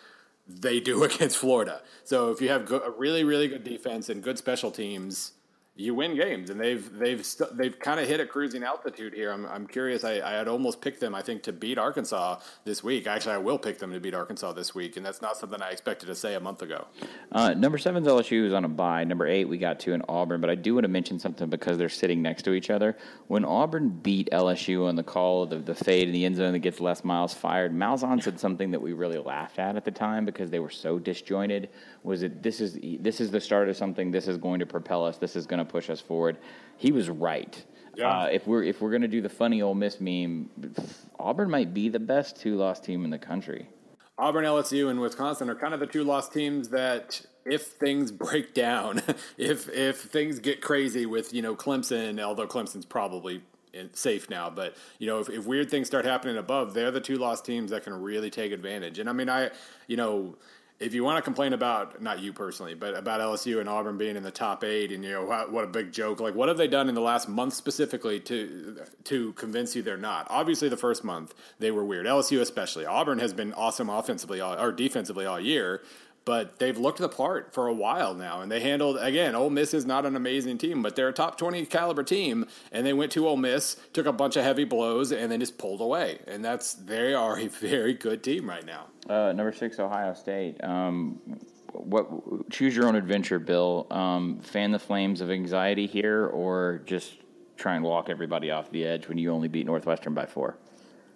they 0.46 0.80
do 0.80 1.02
against 1.08 1.36
Florida. 1.36 1.82
So 2.04 2.30
if 2.30 2.40
you 2.40 2.48
have 2.48 2.70
a 2.70 2.90
really 2.96 3.24
really 3.24 3.48
good 3.48 3.64
defense 3.64 4.08
and 4.08 4.22
good 4.22 4.38
special 4.38 4.70
teams, 4.70 5.32
you 5.78 5.95
win 5.95 6.16
games, 6.16 6.49
and 6.49 6.59
they've 6.59 6.90
they've 6.99 7.25
st- 7.25 7.54
they've 7.54 7.78
kind 7.78 8.00
of 8.00 8.09
hit 8.09 8.18
a 8.18 8.26
cruising 8.26 8.62
altitude 8.62 9.12
here. 9.12 9.30
I'm, 9.30 9.45
I'm 9.47 9.66
curious. 9.66 10.04
I, 10.04 10.21
I 10.21 10.33
had 10.33 10.49
almost 10.49 10.80
picked 10.80 11.00
them. 11.00 11.14
I 11.14 11.21
think 11.21 11.42
to 11.42 11.52
beat 11.52 11.76
Arkansas 11.76 12.40
this 12.64 12.83
week. 12.83 13.06
Actually, 13.06 13.35
I 13.35 13.38
will 13.38 13.59
pick 13.59 13.78
them 13.78 13.92
to 13.92 14.00
beat 14.00 14.14
Arkansas 14.14 14.54
this 14.54 14.75
week, 14.75 14.97
and 14.97 15.04
that's 15.04 15.21
not 15.21 15.37
something 15.37 15.61
I 15.61 15.71
expected 15.71 16.06
to 16.06 16.14
say 16.14 16.35
a 16.35 16.40
month 16.40 16.62
ago. 16.62 16.87
Uh, 17.30 17.52
number 17.52 17.76
seven 17.76 18.02
LSU 18.04 18.47
is 18.47 18.54
on 18.54 18.64
a 18.64 18.68
bye. 18.68 19.04
Number 19.04 19.26
eight 19.26 19.45
we 19.45 19.59
got 19.59 19.78
to 19.80 19.92
in 19.92 20.02
Auburn, 20.09 20.40
but 20.40 20.49
I 20.49 20.54
do 20.54 20.75
want 20.75 20.85
to 20.85 20.88
mention 20.88 21.18
something 21.18 21.50
because 21.50 21.76
they're 21.76 21.90
sitting 21.90 22.23
next 22.23 22.45
to 22.45 22.54
each 22.54 22.71
other. 22.71 22.97
When 23.26 23.45
Auburn 23.45 23.90
beat 23.90 24.30
LSU 24.33 24.88
on 24.88 24.97
the 24.97 25.02
call, 25.02 25.42
of 25.42 25.50
the, 25.50 25.59
the 25.59 25.75
fade 25.75 26.09
in 26.09 26.14
the 26.14 26.25
end 26.25 26.37
zone 26.37 26.52
that 26.54 26.61
gets 26.61 26.80
Les 26.80 27.04
Miles 27.04 27.35
fired, 27.35 27.75
Malzahn 27.75 28.23
said 28.23 28.40
something 28.40 28.71
that 28.71 28.80
we 28.80 28.95
really 28.95 29.18
laughed 29.18 29.59
at 29.59 29.76
at 29.76 29.85
the 29.85 29.90
time 29.90 30.25
because 30.25 30.50
they 30.50 30.59
were 30.59 30.71
so 30.71 30.99
disjointed. 30.99 31.68
Was 32.02 32.23
it 32.23 32.42
this 32.42 32.62
is 32.62 32.78
this 33.00 33.21
is 33.21 33.30
the 33.30 33.40
start 33.40 33.68
of 33.68 33.76
something? 33.76 34.11
This 34.11 34.26
is 34.26 34.38
going 34.38 34.61
to 34.61 34.66
propel 34.66 35.04
us. 35.04 35.18
This 35.18 35.37
is 35.37 35.47
going 35.47 35.59
to 35.59 35.65
push 35.66 35.90
us 35.90 36.00
forward. 36.00 36.37
He 36.76 36.92
was 36.92 37.08
right. 37.08 37.64
Yeah. 37.96 38.23
Uh, 38.23 38.26
if 38.26 38.46
we're 38.46 38.62
if 38.62 38.80
we're 38.80 38.90
gonna 38.90 39.08
do 39.08 39.23
the 39.23 39.28
funny 39.28 39.62
Ole 39.62 39.75
Miss 39.75 40.00
meme, 40.00 40.50
Auburn 41.18 41.50
might 41.50 41.73
be 41.73 41.88
the 41.88 41.99
best 41.99 42.40
two 42.40 42.56
loss 42.56 42.78
team 42.78 43.04
in 43.04 43.11
the 43.11 43.18
country. 43.18 43.66
Auburn, 44.18 44.44
LSU, 44.44 44.90
and 44.90 45.00
Wisconsin 45.00 45.50
are 45.50 45.54
kind 45.54 45.75
of 45.75 45.80
the 45.80 45.87
two 45.87 46.02
lost 46.02 46.32
teams 46.32 46.70
that, 46.70 47.20
if 47.44 47.66
things 47.66 48.11
break 48.11 48.54
down, 48.54 49.02
if 49.38 49.68
if 49.68 50.00
things 50.00 50.38
get 50.38 50.61
crazy 50.61 51.06
with 51.06 51.32
you 51.32 51.42
know 51.42 51.54
Clemson, 51.54 52.20
although 52.20 52.46
Clemson's 52.46 52.87
probably 52.87 53.42
safe 53.92 54.30
now, 54.30 54.49
but 54.49 54.75
you 54.99 55.06
know 55.06 55.18
if, 55.18 55.28
if 55.28 55.46
weird 55.46 55.70
things 55.70 55.87
start 55.87 56.04
happening 56.04 56.37
above, 56.37 56.75
they're 56.75 56.90
the 56.90 57.00
two 57.00 57.16
lost 57.16 57.44
teams 57.44 57.70
that 57.70 57.85
can 57.85 57.94
really 57.94 58.30
take 58.30 58.52
advantage. 58.52 58.99
And 58.99 59.08
I 59.08 59.12
mean, 59.12 59.28
I 59.28 59.50
you 59.87 59.96
know 59.96 60.37
if 60.78 60.92
you 60.92 61.02
want 61.02 61.16
to 61.16 61.23
complain 61.23 61.54
about 61.54 62.02
not 62.02 62.21
you 62.21 62.33
personally, 62.33 62.75
but 62.75 62.95
about 62.95 63.21
LSU 63.21 63.61
and 63.61 63.68
Auburn 63.68 63.97
being 63.97 64.16
in 64.16 64.23
the 64.23 64.30
top 64.30 64.62
eight, 64.62 64.92
and 64.92 65.02
you 65.02 65.11
know 65.11 65.25
what 65.25 65.64
a 65.64 65.66
big 65.66 65.90
joke. 65.90 66.21
Like, 66.21 66.35
what 66.35 66.49
have 66.49 66.59
they 66.59 66.68
done 66.68 66.88
in 66.88 66.95
the 66.95 67.00
last 67.00 67.28
month 67.28 67.54
specifically 67.54 68.21
to 68.21 68.78
to 69.04 69.33
convince 69.33 69.75
you 69.75 69.83
they're 69.83 69.97
not? 69.97 70.26
Obviously, 70.28 70.68
the 70.68 70.76
first 70.76 71.02
month 71.02 71.35
they 71.59 71.71
were 71.71 71.85
weird. 71.85 72.06
LSU 72.06 72.40
especially. 72.40 72.85
Auburn 72.85 73.18
has 73.18 73.33
been 73.33 73.54
awesome 73.54 73.88
offensively 73.88 74.40
all, 74.40 74.59
or 74.59 74.71
defensively 74.71 75.25
all 75.25 75.41
year, 75.41 75.82
but 76.26 76.58
they've 76.58 76.76
looked 76.76 76.99
the 76.99 77.08
part 77.08 77.54
for 77.54 77.69
a 77.69 77.73
while 77.73 78.12
now, 78.12 78.43
and 78.43 78.52
they 78.52 78.60
handled 78.60 78.99
again. 79.00 79.34
Ole 79.34 79.49
Miss 79.49 79.73
is 79.73 79.86
not 79.86 80.04
an 80.04 80.17
amazing 80.17 80.58
team, 80.58 80.82
but 80.82 80.95
they're 80.95 81.08
a 81.08 81.12
top 81.12 81.39
twenty 81.39 81.65
caliber 81.65 82.02
team, 82.02 82.47
and 82.73 82.84
they 82.84 82.93
went 82.93 83.12
to 83.12 83.26
Ole 83.26 83.39
Miss, 83.39 83.76
took 83.95 84.04
a 84.04 84.12
bunch 84.12 84.36
of 84.36 84.45
heavy 84.45 84.65
blows, 84.65 85.12
and 85.12 85.32
then 85.32 85.41
just 85.41 85.56
pulled 85.56 85.80
away. 85.80 86.19
And 86.26 86.45
that's 86.45 86.75
they 86.75 87.15
are 87.15 87.39
a 87.39 87.47
very 87.47 87.95
good 87.95 88.23
team 88.23 88.47
right 88.47 88.67
now. 88.67 88.89
Uh, 89.08 89.32
number 89.32 89.52
six, 89.52 89.78
Ohio 89.78 90.12
State. 90.12 90.62
Um, 90.62 91.21
what 91.73 92.50
choose 92.50 92.75
your 92.75 92.89
own 92.89 92.97
adventure, 92.97 93.39
Bill? 93.39 93.86
Um, 93.91 94.41
fan 94.41 94.73
the 94.73 94.78
flames 94.78 95.21
of 95.21 95.30
anxiety 95.30 95.86
here, 95.86 96.26
or 96.26 96.82
just 96.84 97.15
try 97.56 97.76
and 97.76 97.84
walk 97.84 98.10
everybody 98.10 98.50
off 98.50 98.71
the 98.71 98.84
edge 98.84 99.08
when 99.08 99.17
you 99.17 99.30
only 99.30 99.49
beat 99.49 99.65
Northwestern 99.65 100.12
by 100.12 100.26
four? 100.26 100.58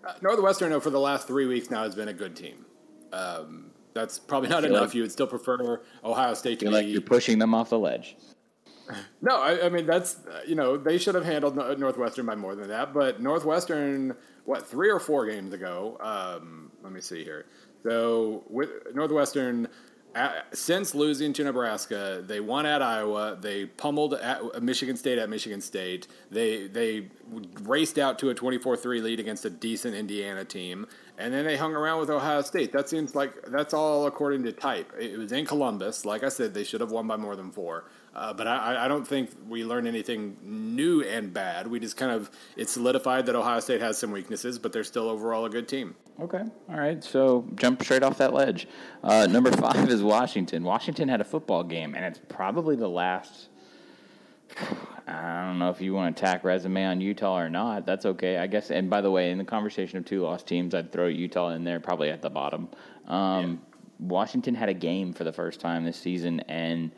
Uh, 0.07 0.13
Northwestern, 0.23 0.71
though, 0.71 0.81
for 0.81 0.91
the 0.91 1.01
last 1.01 1.27
three 1.27 1.47
weeks 1.47 1.69
now, 1.69 1.83
has 1.83 1.95
been 1.95 2.09
a 2.09 2.15
good 2.15 2.35
team. 2.37 2.65
Um, 3.13 3.73
that's 3.95 4.19
probably 4.19 4.49
not 4.49 4.65
enough. 4.65 4.89
Like, 4.89 4.95
you 4.95 5.03
would 5.03 5.13
still 5.13 5.27
prefer 5.27 5.81
Ohio 6.05 6.35
State 6.35 6.59
to 6.61 6.67
be. 6.67 6.71
Like 6.71 6.87
you're 6.87 7.01
pushing 7.01 7.39
them 7.39 7.55
off 7.55 7.71
the 7.71 7.79
ledge. 7.79 8.17
No, 9.23 9.41
I, 9.41 9.67
I, 9.67 9.69
mean 9.69 9.87
that's 9.87 10.17
you 10.49 10.57
know 10.57 10.77
they 10.77 10.99
should 10.99 11.15
have 11.15 11.25
handled 11.25 11.55
Northwestern 11.79 12.27
by 12.27 12.35
more 12.35 12.57
than 12.57 12.69
that. 12.71 12.93
But 12.93 13.23
Northwestern, 13.23 14.17
what 14.47 14.67
three 14.67 14.91
or 14.91 14.99
four 14.99 15.27
games 15.27 15.55
ago? 15.55 15.97
Um, 16.01 16.73
let 16.83 16.93
me 16.93 17.01
see 17.01 17.23
here. 17.23 17.47
So 17.85 18.43
with 18.49 18.71
Northwestern, 18.93 19.69
since 20.53 20.95
losing 20.95 21.33
to 21.35 21.45
Nebraska, 21.45 22.23
they 22.27 22.41
won 22.41 22.67
at 22.67 22.83
Iowa. 22.83 23.39
They 23.41 23.67
pummeled 23.67 24.15
at 24.15 24.63
Michigan 24.63 24.97
State 24.97 25.19
at 25.19 25.29
Michigan 25.29 25.61
State. 25.61 26.09
They 26.31 26.67
they 26.67 27.09
raced 27.63 27.99
out 27.99 28.19
to 28.21 28.31
a 28.31 28.35
24-3 28.35 29.03
lead 29.03 29.21
against 29.21 29.45
a 29.45 29.51
decent 29.51 29.95
Indiana 29.95 30.45
team, 30.45 30.87
and 31.19 31.33
then 31.33 31.45
they 31.45 31.57
hung 31.57 31.75
around 31.75 32.01
with 32.01 32.11
Ohio 32.11 32.43
State. 32.43 32.73
That 32.73 32.89
seems 32.89 33.15
like 33.15 33.43
that's 33.47 33.73
all 33.73 34.07
according 34.07 34.43
to 34.45 34.53
type. 34.53 34.93
It 34.99 35.19
was 35.19 35.33
in 35.33 35.47
Columbus. 35.47 36.05
Like 36.05 36.25
I 36.25 36.29
said, 36.29 36.55
they 36.55 36.65
should 36.65 36.81
have 36.81 36.91
won 36.91 37.07
by 37.07 37.17
more 37.17 37.37
than 37.37 37.51
four. 37.51 37.85
Uh, 38.13 38.33
but 38.33 38.49
I, 38.49 38.87
I, 38.87 38.89
don't 38.89 39.07
think 39.07 39.31
we 39.49 39.65
learned 39.65 39.87
anything 39.87 40.37
new 40.43 41.03
and 41.03 41.33
bad. 41.33 41.69
We 41.69 41.79
just 41.79 41.97
kind 41.97 42.11
of 42.11 42.29
it 42.57 42.69
solidified 42.69 43.27
that 43.27 43.37
Ohio 43.37 43.61
State 43.61 43.81
has 43.81 43.99
some 43.99 44.11
weaknesses, 44.11 44.59
but 44.59 44.73
they're 44.73 44.83
still 44.83 45.09
overall 45.09 45.45
a 45.45 45.51
good 45.51 45.69
team. 45.69 45.95
Okay, 46.21 46.43
all 46.69 46.77
right. 46.77 47.03
So 47.03 47.47
jump 47.55 47.83
straight 47.83 48.03
off 48.03 48.19
that 48.19 48.35
ledge. 48.35 48.69
Uh, 49.03 49.27
number 49.27 49.51
five 49.53 49.89
is 49.89 50.03
Washington. 50.03 50.63
Washington 50.65 51.09
had 51.09 51.21
a 51.21 51.25
football 51.25 51.65
game, 51.65 51.95
and 51.95 52.05
it's 52.05 52.21
probably 52.29 52.77
the 52.77 52.89
last. 52.89 53.49
I 55.07 55.47
don't 55.47 55.59
know 55.59 55.71
if 55.71 55.81
you 55.81 55.95
want 55.95 56.17
to 56.17 56.21
tack 56.21 56.45
resume 56.45 56.85
on 56.85 57.01
Utah 57.01 57.39
or 57.39 57.49
not. 57.49 57.87
That's 57.87 58.05
okay, 58.05 58.37
I 58.37 58.47
guess. 58.47 58.71
And 58.71 58.91
by 58.91 59.01
the 59.01 59.11
way, 59.11 59.31
in 59.31 59.39
the 59.39 59.45
conversation 59.45 59.99
of 59.99 60.05
two 60.05 60.23
lost 60.23 60.47
teams, 60.47 60.75
I'd 60.75 60.93
throw 60.93 61.07
Utah 61.07 61.51
in 61.51 61.65
there, 61.65 61.81
probably 61.81 62.11
at 62.11 62.21
the 62.21 62.31
bottom. 62.31 62.69
Um, 63.07 63.61
yeah. 63.99 64.07
Washington 64.09 64.55
had 64.55 64.69
a 64.69 64.75
game 64.75 65.13
for 65.13 65.25
the 65.25 65.33
first 65.33 65.61
time 65.61 65.85
this 65.85 65.97
season, 65.97 66.41
and 66.49 66.91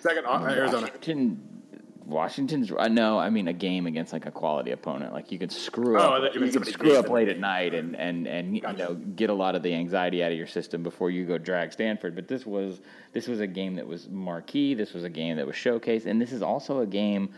Second, 0.00 0.26
uh, 0.26 0.42
Arizona. 0.42 0.86
Washington, 0.86 1.62
Washington's. 2.06 2.70
Uh, 2.70 2.88
no, 2.88 3.18
I 3.18 3.30
mean 3.30 3.48
a 3.48 3.52
game 3.52 3.86
against 3.86 4.12
like 4.12 4.26
a 4.26 4.30
quality 4.30 4.70
opponent. 4.72 5.12
Like 5.12 5.32
you 5.32 5.38
could 5.38 5.52
screw 5.52 5.98
oh, 5.98 6.24
up. 6.24 6.34
You 6.34 6.50
could 6.50 6.66
screw 6.66 6.96
up 6.96 7.08
late 7.08 7.28
at 7.28 7.38
night 7.38 7.74
and 7.74 7.96
and 7.96 8.26
and 8.26 8.60
gotcha. 8.60 8.76
you 8.76 8.84
know 8.84 8.94
get 8.94 9.30
a 9.30 9.34
lot 9.34 9.54
of 9.54 9.62
the 9.62 9.74
anxiety 9.74 10.22
out 10.22 10.30
of 10.30 10.38
your 10.38 10.46
system 10.46 10.82
before 10.82 11.10
you 11.10 11.24
go 11.24 11.38
drag 11.38 11.72
Stanford. 11.72 12.14
But 12.14 12.28
this 12.28 12.44
was 12.44 12.80
this 13.12 13.26
was 13.26 13.40
a 13.40 13.46
game 13.46 13.76
that 13.76 13.86
was 13.86 14.08
marquee. 14.08 14.74
This 14.74 14.92
was 14.92 15.04
a 15.04 15.10
game 15.10 15.36
that 15.36 15.46
was 15.46 15.56
showcased, 15.56 16.06
and 16.06 16.20
this 16.20 16.32
is 16.32 16.42
also 16.42 16.80
a 16.80 16.86
game 16.86 17.30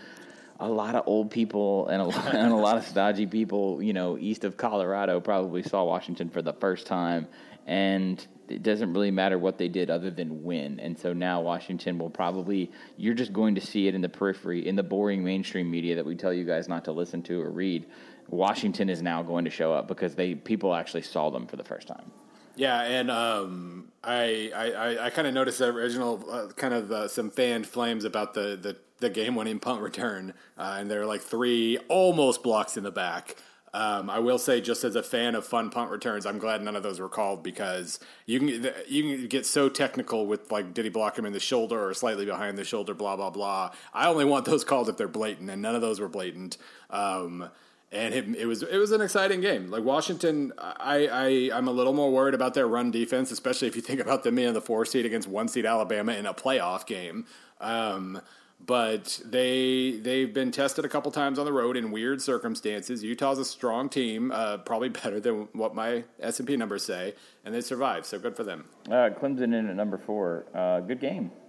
a 0.59 0.68
lot 0.68 0.94
of 0.94 1.02
old 1.07 1.31
people 1.31 1.87
and 1.88 2.00
a, 2.00 2.05
lot, 2.05 2.26
and 2.35 2.50
a 2.50 2.57
lot 2.57 2.79
of 2.79 2.85
stodgy 2.85 3.26
people, 3.26 3.83
you 3.83 3.92
know, 3.92 4.16
east 4.18 4.42
of 4.42 4.57
Colorado 4.57 5.20
probably 5.20 5.62
saw 5.62 5.85
Washington 5.85 6.31
for 6.31 6.40
the 6.40 6.55
first 6.55 6.87
time 6.87 7.29
and 7.66 8.24
it 8.49 8.63
doesn't 8.63 8.93
really 8.93 9.11
matter 9.11 9.39
what 9.39 9.59
they 9.59 9.69
did 9.69 9.91
other 9.91 10.11
than 10.11 10.43
win. 10.43 10.81
And 10.81 10.99
so 10.99 11.13
now 11.13 11.41
Washington 11.41 11.99
will 11.99 12.11
probably 12.11 12.71
you're 12.97 13.15
just 13.15 13.33
going 13.33 13.55
to 13.55 13.61
see 13.61 13.89
it 13.89 13.95
in 13.95 14.01
the 14.01 14.09
periphery, 14.09 14.67
in 14.67 14.77
the 14.77 14.83
boring 14.83 15.25
mainstream 15.25 15.71
media 15.71 15.95
that 15.97 16.07
we 16.07 16.15
tell 16.15 16.33
you 16.33 16.45
guys 16.45 16.69
not 16.69 16.85
to 16.85 16.93
listen 16.93 17.23
to 17.25 17.41
or 17.41 17.51
read. 17.51 17.87
Washington 18.29 18.89
is 18.89 19.03
now 19.03 19.23
going 19.23 19.45
to 19.45 19.51
show 19.51 19.73
up 19.73 19.87
because 19.89 20.15
they 20.15 20.35
people 20.35 20.75
actually 20.75 21.03
saw 21.03 21.31
them 21.31 21.47
for 21.47 21.57
the 21.57 21.65
first 21.65 21.87
time. 21.87 22.11
Yeah, 22.57 22.81
and 22.81 23.11
um, 23.11 23.93
I 24.03 24.51
I, 24.55 25.07
I 25.07 25.11
kind 25.11 25.29
of 25.29 25.35
noticed 25.35 25.59
the 25.59 25.67
original 25.67 26.25
uh, 26.31 26.49
kind 26.49 26.73
of 26.73 26.91
uh, 26.91 27.09
some 27.09 27.31
fan 27.31 27.65
flames 27.65 28.05
about 28.05 28.35
the 28.35 28.57
the, 28.57 28.77
the 28.99 29.11
game 29.11 29.35
winning 29.35 29.61
punt 29.61 29.83
return, 29.83 30.33
uh, 30.57 30.77
and 30.79 30.91
there 30.91 31.03
are 31.03 31.07
like 31.07 31.21
three 31.21 31.79
almost 31.89 32.43
blocks 32.43 32.77
in 32.77 32.83
the 32.83 32.91
back. 32.91 33.37
Um, 33.74 34.09
I 34.09 34.20
will 34.20 34.38
say, 34.38 34.61
just 34.61 34.85
as 34.85 34.96
a 34.96 35.02
fan 35.02 35.35
of 35.35 35.44
fun 35.44 35.70
punt 35.70 35.90
returns, 35.90 36.24
I'm 36.24 36.38
glad 36.38 36.62
none 36.62 36.76
of 36.76 36.83
those 36.83 36.98
were 36.98 37.09
called 37.09 37.42
because 37.42 38.00
you 38.24 38.38
can 38.38 38.48
you 38.88 39.02
can 39.02 39.26
get 39.29 39.44
so 39.44 39.68
technical 39.68 40.26
with 40.26 40.50
like 40.50 40.72
did 40.72 40.85
he 40.85 40.90
block 40.90 41.18
him 41.18 41.26
in 41.26 41.33
the 41.33 41.40
shoulder 41.40 41.87
or 41.87 41.92
slightly 41.92 42.24
behind 42.24 42.57
the 42.57 42.64
shoulder, 42.64 42.94
blah 42.94 43.16
blah 43.16 43.31
blah. 43.31 43.72
I 43.92 44.09
only 44.09 44.24
want 44.24 44.46
those 44.46 44.64
called 44.64 44.88
if 44.88 44.96
they're 44.96 45.09
blatant, 45.09 45.50
and 45.50 45.61
none 45.61 45.74
of 45.74 45.83
those 45.83 46.00
were 46.00 46.09
blatant. 46.09 46.57
Um, 46.88 47.50
and 47.92 48.14
it, 48.14 48.29
it, 48.37 48.46
was 48.46 48.62
it 48.62 48.79
was 48.79 48.92
an 48.92 49.00
exciting 49.00 49.40
game. 49.40 49.70
Like 49.70 49.85
Washington, 49.85 50.52
I, 50.59 51.07
I 51.07 51.57
I'm 51.57 51.68
a 51.68 51.72
little 51.72 51.92
more 51.92 52.11
worried 52.11 52.35
about 52.35 52.55
their 52.55 52.66
run 52.66 52.90
defense, 52.90 53.31
especially 53.31 53.68
if 53.68 53.76
you 53.76 53.83
think 53.83 54.00
about 54.00 54.22
them 54.22 54.37
being 54.37 54.48
in 54.48 54.55
the 54.55 54.61
four 54.61 54.85
seed 54.85 55.07
against 55.07 55.29
one 55.29 55.48
seed 55.48 55.66
Alabama 55.66 56.12
in 56.12 56.26
a 56.26 56.35
playoff 56.35 56.87
game. 56.87 57.26
Um, 57.61 58.20
but 58.64 59.21
they 59.25 59.99
they've 60.03 60.33
been 60.33 60.51
tested 60.51 60.85
a 60.85 60.88
couple 60.88 61.11
times 61.12 61.38
on 61.38 61.45
the 61.45 61.53
road 61.53 61.77
in 61.77 61.90
weird 61.90 62.21
circumstances. 62.23 63.03
Utah's 63.03 63.38
a 63.38 63.45
strong 63.45 63.88
team, 63.88 64.33
uh, 64.33 64.59
probably 64.59 64.88
better 65.03 65.21
than 65.21 65.49
what 65.53 65.75
my 65.75 66.05
S 66.21 66.38
and 66.40 66.49
P 66.49 66.57
numbers 66.57 66.85
say, 66.85 67.14
and 67.45 67.55
they 67.55 67.61
survived. 67.61 68.07
So 68.07 68.19
good 68.19 68.37
for 68.37 68.45
them. 68.45 68.64
Uh, 68.87 69.11
Clemson 69.11 69.55
in 69.55 69.69
at 69.69 69.77
number 69.77 69.99
four. 69.99 70.47
Uh, 70.55 70.81
good 70.81 71.01
game. 71.01 71.31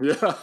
Yeah, 0.00 0.34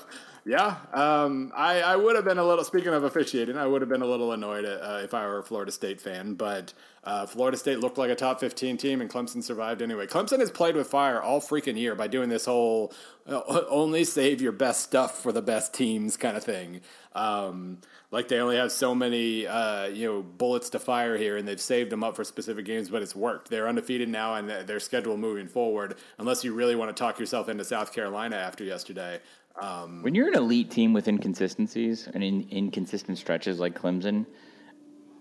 yeah. 0.45 0.77
Um, 0.93 1.51
I, 1.55 1.81
I 1.81 1.95
would 1.95 2.15
have 2.15 2.23
been 2.23 2.37
a 2.37 2.45
little. 2.45 2.63
Speaking 2.63 2.93
of 2.93 3.03
officiating, 3.03 3.57
I 3.57 3.65
would 3.65 3.81
have 3.81 3.89
been 3.89 4.03
a 4.03 4.05
little 4.05 4.31
annoyed 4.31 4.65
uh, 4.65 5.01
if 5.03 5.13
I 5.13 5.25
were 5.25 5.39
a 5.39 5.43
Florida 5.43 5.71
State 5.71 5.99
fan. 5.99 6.35
But 6.35 6.73
uh, 7.03 7.25
Florida 7.25 7.57
State 7.57 7.79
looked 7.79 7.97
like 7.97 8.11
a 8.11 8.15
top 8.15 8.39
fifteen 8.39 8.77
team, 8.77 9.01
and 9.01 9.09
Clemson 9.09 9.43
survived 9.43 9.81
anyway. 9.81 10.05
Clemson 10.05 10.39
has 10.39 10.51
played 10.51 10.75
with 10.75 10.87
fire 10.87 11.21
all 11.21 11.41
freaking 11.41 11.77
year 11.77 11.95
by 11.95 12.07
doing 12.07 12.29
this 12.29 12.45
whole 12.45 12.93
uh, 13.27 13.41
only 13.69 14.03
save 14.03 14.41
your 14.41 14.51
best 14.51 14.81
stuff 14.81 15.21
for 15.21 15.31
the 15.31 15.41
best 15.41 15.73
teams 15.73 16.15
kind 16.15 16.37
of 16.37 16.43
thing. 16.43 16.81
Um, 17.13 17.79
like 18.15 18.29
they 18.29 18.39
only 18.39 18.55
have 18.55 18.71
so 18.71 18.95
many 18.95 19.45
uh, 19.45 19.87
you 19.87 20.07
know 20.07 20.23
bullets 20.23 20.69
to 20.69 20.79
fire 20.79 21.17
here, 21.17 21.35
and 21.35 21.45
they've 21.45 21.59
saved 21.59 21.89
them 21.89 22.01
up 22.01 22.15
for 22.15 22.23
specific 22.23 22.63
games, 22.63 22.89
but 22.89 23.01
it's 23.01 23.13
worked. 23.13 23.49
They're 23.49 23.67
undefeated 23.67 24.07
now, 24.07 24.35
and 24.35 24.49
their 24.49 24.79
schedule 24.79 25.17
moving 25.17 25.49
forward. 25.49 25.95
Unless 26.17 26.45
you 26.45 26.53
really 26.53 26.77
want 26.77 26.95
to 26.95 26.99
talk 26.99 27.19
yourself 27.19 27.49
into 27.49 27.65
South 27.65 27.91
Carolina 27.91 28.37
after 28.37 28.63
yesterday. 28.63 29.19
Um, 29.61 30.01
when 30.01 30.15
you're 30.15 30.29
an 30.29 30.35
elite 30.35 30.71
team 30.71 30.93
with 30.93 31.09
inconsistencies 31.09 32.07
and 32.13 32.23
in 32.23 32.47
inconsistent 32.51 33.17
stretches 33.17 33.59
like 33.59 33.77
Clemson, 33.77 34.25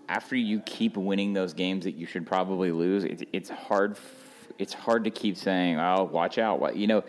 after 0.07 0.37
you 0.37 0.61
keep 0.61 0.95
winning 0.95 1.33
those 1.33 1.53
games 1.53 1.83
that 1.83 1.95
you 1.95 2.05
should 2.05 2.25
probably 2.25 2.71
lose, 2.71 3.03
it's, 3.03 3.23
it's 3.33 3.49
hard. 3.49 3.97
It's 4.57 4.73
hard 4.73 5.03
to 5.03 5.09
keep 5.09 5.35
saying, 5.35 5.77
"Oh, 5.77 6.05
watch 6.05 6.37
out!" 6.37 6.77
You 6.77 6.87
know, 6.87 7.03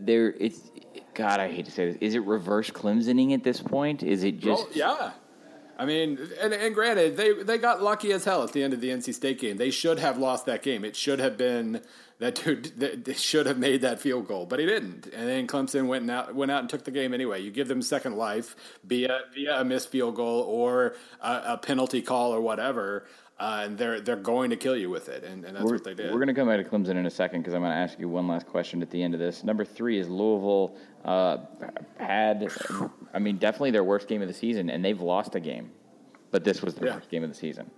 there. 0.00 0.34
It's 0.40 0.72
God. 1.14 1.40
I 1.40 1.48
hate 1.48 1.66
to 1.66 1.70
say 1.70 1.92
this. 1.92 1.98
Is 2.00 2.14
it 2.14 2.24
reverse 2.24 2.70
Clemsoning 2.70 3.32
at 3.32 3.42
this 3.42 3.60
point? 3.60 4.02
Is 4.02 4.24
it 4.24 4.40
just? 4.40 4.64
Well, 4.64 4.72
yeah. 4.74 5.12
I 5.76 5.86
mean, 5.86 6.18
and, 6.40 6.52
and, 6.54 6.74
granted, 6.74 7.16
they 7.16 7.32
they 7.32 7.58
got 7.58 7.82
lucky 7.82 8.12
as 8.12 8.24
hell 8.24 8.44
at 8.44 8.52
the 8.52 8.62
end 8.62 8.74
of 8.74 8.80
the 8.80 8.90
NC 8.90 9.12
State 9.14 9.40
game. 9.40 9.56
They 9.56 9.70
should 9.70 9.98
have 9.98 10.18
lost 10.18 10.46
that 10.46 10.62
game. 10.62 10.84
It 10.84 10.94
should 10.94 11.18
have 11.18 11.36
been 11.36 11.80
that 12.18 12.36
dude 12.36 13.16
should 13.16 13.46
have 13.46 13.58
made 13.58 13.80
that 13.82 14.00
field 14.00 14.28
goal, 14.28 14.46
but 14.46 14.58
he 14.58 14.66
didn't. 14.66 15.06
And 15.06 15.28
then 15.28 15.46
Clemson 15.46 15.86
went 15.86 16.10
out 16.10 16.34
went 16.34 16.50
out 16.50 16.60
and 16.60 16.68
took 16.68 16.84
the 16.84 16.90
game 16.90 17.12
anyway. 17.12 17.40
You 17.40 17.50
give 17.50 17.68
them 17.68 17.82
second 17.82 18.16
life 18.16 18.56
via 18.84 19.20
via 19.34 19.60
a 19.60 19.64
missed 19.64 19.88
field 19.88 20.16
goal 20.16 20.42
or 20.42 20.94
a, 21.20 21.42
a 21.46 21.58
penalty 21.58 22.02
call 22.02 22.34
or 22.34 22.40
whatever. 22.40 23.06
Uh, 23.36 23.62
and 23.64 23.76
they're 23.76 24.00
they're 24.00 24.14
going 24.14 24.50
to 24.50 24.56
kill 24.56 24.76
you 24.76 24.88
with 24.88 25.08
it, 25.08 25.24
and, 25.24 25.44
and 25.44 25.56
that's 25.56 25.64
we're, 25.64 25.72
what 25.72 25.82
they 25.82 25.92
did. 25.92 26.12
We're 26.12 26.18
going 26.18 26.28
to 26.28 26.34
come 26.34 26.46
back 26.46 26.62
to 26.62 26.70
Clemson 26.70 26.90
in 26.90 27.04
a 27.04 27.10
second 27.10 27.40
because 27.40 27.52
I'm 27.52 27.62
going 27.62 27.72
to 27.72 27.76
ask 27.76 27.98
you 27.98 28.08
one 28.08 28.28
last 28.28 28.46
question 28.46 28.80
at 28.80 28.90
the 28.90 29.02
end 29.02 29.12
of 29.12 29.18
this. 29.18 29.42
Number 29.42 29.64
three 29.64 29.98
is 29.98 30.08
Louisville 30.08 30.76
uh, 31.04 31.38
had, 31.98 32.48
I 33.12 33.18
mean, 33.18 33.38
definitely 33.38 33.72
their 33.72 33.82
worst 33.82 34.06
game 34.06 34.22
of 34.22 34.28
the 34.28 34.34
season, 34.34 34.70
and 34.70 34.84
they've 34.84 35.00
lost 35.00 35.34
a 35.34 35.40
game, 35.40 35.72
but 36.30 36.44
this 36.44 36.62
was 36.62 36.74
the 36.76 36.86
yeah. 36.86 36.94
worst 36.94 37.10
game 37.10 37.24
of 37.24 37.28
the 37.28 37.34
season. 37.34 37.68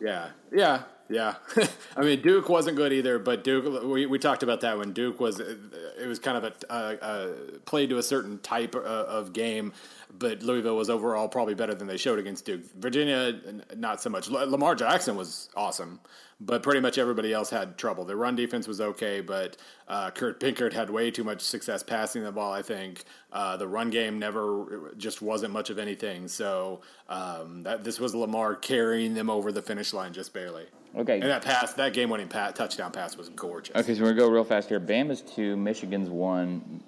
Yeah, 0.00 0.28
yeah, 0.52 0.82
yeah, 1.08 1.34
I 1.96 2.02
mean 2.02 2.22
Duke 2.22 2.48
wasn't 2.48 2.76
good 2.76 2.92
either, 2.92 3.18
but 3.18 3.44
Duke 3.44 3.82
we, 3.84 4.06
we 4.06 4.18
talked 4.18 4.42
about 4.42 4.60
that 4.62 4.78
when 4.78 4.92
Duke 4.92 5.20
was 5.20 5.40
it 5.40 6.06
was 6.06 6.18
kind 6.18 6.36
of 6.36 6.44
a, 6.44 6.72
a, 6.72 6.98
a 7.00 7.58
played 7.60 7.90
to 7.90 7.98
a 7.98 8.02
certain 8.02 8.38
type 8.38 8.74
of, 8.74 8.84
of 8.84 9.32
game, 9.32 9.72
but 10.10 10.42
Louisville 10.42 10.76
was 10.76 10.90
overall 10.90 11.28
probably 11.28 11.54
better 11.54 11.74
than 11.74 11.86
they 11.86 11.96
showed 11.96 12.18
against 12.18 12.44
Duke. 12.44 12.62
Virginia, 12.78 13.40
not 13.76 14.00
so 14.00 14.10
much. 14.10 14.28
Lamar 14.28 14.74
Jackson 14.74 15.16
was 15.16 15.48
awesome, 15.56 16.00
but 16.40 16.62
pretty 16.62 16.80
much 16.80 16.98
everybody 16.98 17.32
else 17.32 17.50
had 17.50 17.76
trouble. 17.76 18.04
The 18.04 18.16
run 18.16 18.36
defense 18.36 18.66
was 18.68 18.80
okay, 18.80 19.20
but 19.20 19.56
uh, 19.88 20.10
Kurt 20.10 20.40
Benkert 20.40 20.72
had 20.72 20.90
way 20.90 21.10
too 21.10 21.24
much 21.24 21.40
success 21.40 21.82
passing 21.82 22.22
the 22.24 22.32
ball. 22.32 22.52
I 22.52 22.62
think 22.62 23.04
uh, 23.32 23.56
the 23.56 23.68
run 23.68 23.90
game 23.90 24.18
never 24.18 24.92
just 24.96 25.22
wasn't 25.22 25.52
much 25.52 25.70
of 25.70 25.78
anything. 25.78 26.28
So 26.28 26.80
um, 27.08 27.62
that 27.64 27.84
this 27.84 28.00
was 28.00 28.14
Lamar 28.14 28.54
carrying 28.54 29.14
them 29.14 29.30
over 29.30 29.52
the 29.52 29.62
finish 29.62 29.92
line 29.92 30.12
just 30.12 30.32
barely. 30.32 30.66
Okay, 30.96 31.20
and 31.20 31.24
that 31.24 31.44
pass, 31.44 31.74
that 31.74 31.92
game-winning 31.92 32.28
pass, 32.28 32.54
touchdown 32.54 32.90
pass 32.90 33.18
was 33.18 33.28
gorgeous. 33.28 33.76
Okay, 33.76 33.94
so 33.94 34.00
we're 34.00 34.14
gonna 34.14 34.20
go 34.20 34.28
real 34.30 34.44
fast 34.44 34.70
here. 34.70 34.80
Bama's 34.80 35.20
two, 35.20 35.54
Michigan's 35.54 36.08
one. 36.08 36.82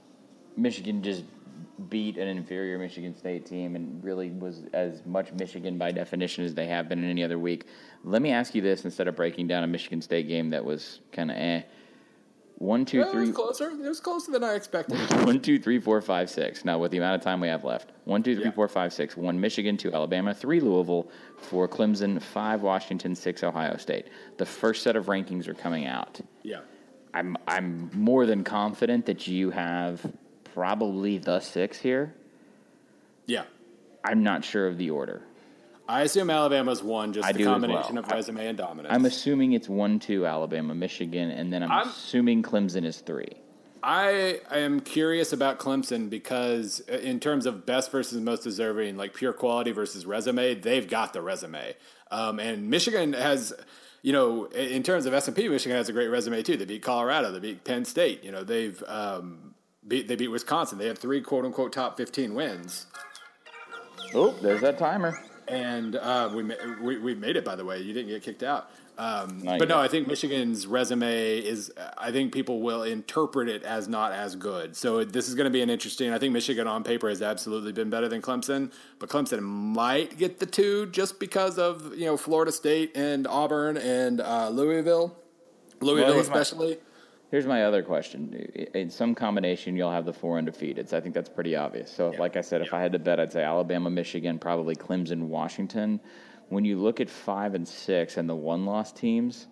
Michigan 0.57 1.03
just 1.03 1.25
beat 1.89 2.19
an 2.19 2.29
inferior 2.29 2.79
Michigan 2.79 3.17
State 3.17 3.47
team 3.47 3.77
and 3.77 4.03
really 4.03 4.31
was 4.31 4.63
as 4.73 5.05
much 5.07 5.33
Michigan 5.33 5.79
by 5.79 5.93
definition 5.93 6.45
as 6.45 6.55
they 6.55 6.67
have 6.67 6.89
been 6.89 7.03
in 7.03 7.11
any 7.11 7.23
other 7.23 7.39
week. 7.39 7.67
Let 8.05 8.23
me 8.23 8.33
ask 8.33 8.55
you 8.55 8.63
this 8.63 8.85
instead 8.85 9.09
of 9.09 9.17
breaking 9.17 9.47
down 9.47 9.65
a 9.65 9.67
Michigan 9.67 10.03
State 10.03 10.29
game 10.29 10.51
that 10.51 10.65
was 10.65 11.01
kind 11.13 11.31
of 11.31 11.37
eh. 11.37 11.63
One, 12.57 12.85
two, 12.85 12.99
yeah, 12.99 13.13
three. 13.13 13.23
It 13.23 13.27
was 13.29 13.37
closer. 13.37 13.71
It 13.71 13.89
was 13.89 14.01
closer 14.01 14.33
than 14.33 14.43
I 14.43 14.55
expected. 14.55 14.99
One, 15.25 15.39
two, 15.39 15.61
three, 15.61 15.79
four, 15.79 16.01
five, 16.01 16.29
six. 16.29 16.65
Now, 16.65 16.77
with 16.77 16.91
the 16.91 16.99
amount 16.99 17.15
of 17.15 17.21
time 17.23 17.41
we 17.41 17.47
have 17.47 17.63
left, 17.63 17.93
one, 18.05 18.21
two, 18.21 18.35
three, 18.35 18.47
yeah. 18.47 18.51
four, 18.51 18.67
five, 18.67 18.93
six. 18.93 19.17
One 19.17 19.41
Michigan, 19.41 19.77
two 19.77 19.93
Alabama, 19.93 20.35
three 20.35 20.59
Louisville, 20.59 21.09
four 21.37 21.69
Clemson, 21.69 22.21
five 22.21 22.63
Washington, 22.63 23.15
six 23.15 23.45
Ohio 23.45 23.77
State. 23.77 24.09
The 24.39 24.45
first 24.45 24.83
set 24.83 24.97
of 24.97 25.07
rankings 25.07 25.47
are 25.47 25.55
coming 25.55 25.87
out. 25.87 26.21
Yeah. 26.43 26.63
I'm 27.15 27.37
I'm 27.47 27.91
more 27.95 28.27
than 28.27 28.43
confident 28.43 29.07
that 29.07 29.29
you 29.29 29.51
have 29.51 30.05
probably 30.59 31.19
the 31.19 31.39
six 31.39 31.79
here. 31.79 32.13
Yeah. 33.27 33.45
I'm 34.05 34.25
not 34.25 34.45
sure 34.45 34.67
of 34.67 34.77
the 34.77 34.91
order. 34.91 35.23
I 35.89 36.03
assume 36.03 36.31
Alabama's 36.31 36.83
one, 36.83 37.13
just 37.13 37.29
I 37.29 37.31
the 37.31 37.45
combination 37.45 37.95
well. 37.95 38.05
of 38.05 38.11
resume 38.11 38.45
and 38.45 38.59
dominance. 38.59 38.93
I'm 38.93 39.05
assuming 39.05 39.53
it's 39.53 39.69
one, 39.69 40.01
two, 40.01 40.27
Alabama, 40.27 40.75
Michigan, 40.75 41.31
and 41.31 41.53
then 41.53 41.63
I'm, 41.63 41.71
I'm 41.71 41.89
assuming 41.89 42.43
Clemson 42.43 42.85
is 42.85 42.99
three. 42.99 43.37
I 43.85 44.41
am 44.51 44.81
curious 44.81 45.33
about 45.33 45.61
Clemson 45.61 46.11
because, 46.11 46.83
uh, 46.91 46.97
in 46.97 47.21
terms 47.21 47.47
of 47.47 47.65
best 47.65 47.93
versus 47.93 48.21
most 48.21 48.43
deserving, 48.43 48.97
like 48.97 49.15
pure 49.15 49.33
quality 49.33 49.71
versus 49.71 50.07
resume, 50.07 50.57
they've 50.57 50.91
got 50.91 51.13
the 51.13 51.23
resume. 51.23 51.77
Um, 52.11 52.41
and 52.41 52.69
Michigan 52.69 53.13
has, 53.13 53.55
you 54.03 54.13
know, 54.13 54.47
in 54.47 54.83
terms 54.83 55.07
of 55.07 55.15
S 55.15 55.29
and 55.29 55.37
P, 55.37 55.49
Michigan 55.49 55.77
has 55.77 55.89
a 55.89 55.93
great 55.93 56.09
resume 56.09 56.43
too. 56.43 56.57
They 56.57 56.65
beat 56.65 56.83
Colorado, 56.83 57.31
they 57.31 57.39
beat 57.39 57.63
Penn 57.63 57.85
State. 57.85 58.25
You 58.25 58.33
know, 58.33 58.43
they've 58.43 58.83
um, 58.89 59.55
beat 59.89 60.09
they 60.09 60.17
beat 60.17 60.29
Wisconsin. 60.29 60.79
They 60.79 60.87
had 60.87 60.99
three 60.99 61.21
quote 61.21 61.45
unquote 61.45 61.73
top 61.73 61.97
fifteen 61.97 62.35
wins. 62.35 62.87
Oh, 64.15 64.33
there's 64.41 64.61
that 64.61 64.79
timer 64.79 65.19
and 65.49 65.97
uh, 65.97 66.31
we, 66.33 66.43
we 66.81 66.99
we 66.99 67.15
made 67.15 67.37
it. 67.37 67.45
By 67.45 67.57
the 67.57 67.65
way, 67.65 67.81
you 67.81 67.93
didn't 67.93 68.09
get 68.09 68.23
kicked 68.23 68.43
out. 68.43 68.71
Um, 68.97 69.43
but 69.45 69.69
no, 69.69 69.79
I 69.79 69.87
think 69.87 70.09
Michigan's 70.09 70.67
resume 70.67 71.39
is. 71.39 71.73
I 71.97 72.11
think 72.11 72.33
people 72.33 72.61
will 72.61 72.83
interpret 72.83 73.49
it 73.49 73.63
as 73.63 73.89
not 73.89 74.13
as 74.13 74.35
good. 74.35 74.77
So 74.77 75.05
this 75.05 75.29
is 75.29 75.35
going 75.35 75.45
to 75.45 75.51
be 75.51 75.63
an 75.63 75.71
interesting. 75.71 76.13
I 76.13 76.19
think 76.19 76.33
Michigan 76.33 76.67
on 76.67 76.83
paper 76.83 77.09
has 77.09 77.23
absolutely 77.23 77.73
been 77.73 77.91
better 77.91 78.09
than 78.09 78.23
Clemson, 78.23 78.73
but 78.99 79.09
Clemson 79.09 79.41
might 79.41 80.19
get 80.19 80.41
the 80.41 80.47
two 80.47 80.87
just 80.87 81.21
because 81.21 81.59
of 81.59 81.95
you 81.95 82.07
know 82.07 82.17
Florida 82.17 82.53
State 82.53 82.97
and 82.97 83.27
Auburn 83.27 83.77
and 83.77 84.21
uh, 84.21 84.49
Louisville, 84.49 85.17
Louisville 85.81 86.15
well, 86.15 86.21
especially. 86.21 86.71
My, 86.75 86.81
Here's 87.31 87.47
my 87.47 87.65
other 87.65 87.83
question. 87.83 88.33
In 88.75 88.89
some 88.89 89.15
combination, 89.15 89.77
you'll 89.77 89.91
have 89.91 90.07
the 90.07 90.13
four 90.13 90.39
undefeated. 90.39 90.89
So 90.89 90.97
I 90.97 91.01
think 91.01 91.15
that's 91.15 91.29
pretty 91.29 91.55
obvious. 91.57 91.91
So, 91.91 92.13
yeah. 92.13 92.19
like 92.19 92.37
I 92.37 92.41
said, 92.41 92.63
yeah. 92.63 92.69
if 92.69 92.75
I 92.75 92.81
had 92.81 92.93
to 92.93 92.99
bet, 92.99 93.21
I'd 93.21 93.33
say 93.33 93.43
Alabama, 93.43 93.91
Michigan, 93.91 94.39
probably 94.39 94.75
Clemson, 94.75 95.25
Washington. 95.25 96.01
When 96.49 96.65
you 96.65 96.79
look 96.79 97.01
at 97.01 97.11
five 97.11 97.55
and 97.55 97.69
six 97.69 98.17
and 98.17 98.27
the 98.29 98.35
one 98.35 98.65
loss 98.65 98.93
teams, 98.93 99.47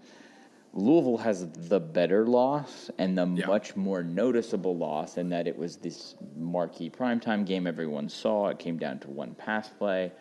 Louisville 0.73 1.19
has 1.19 1.51
the 1.51 1.79
better 1.79 2.27
loss 2.27 2.91
and 2.97 3.17
the 3.17 3.27
yeah. 3.27 3.47
much 3.47 3.77
more 3.77 4.03
noticeable 4.03 4.77
loss 4.77 5.19
in 5.19 5.29
that 5.29 5.47
it 5.47 5.57
was 5.57 5.77
this 5.77 6.15
marquee 6.35 6.89
primetime 6.89 7.45
game 7.45 7.67
everyone 7.67 8.09
saw. 8.09 8.49
It 8.49 8.59
came 8.59 8.79
down 8.79 9.01
to 9.01 9.11
one 9.11 9.35
pass 9.35 9.69
play. 9.69 10.13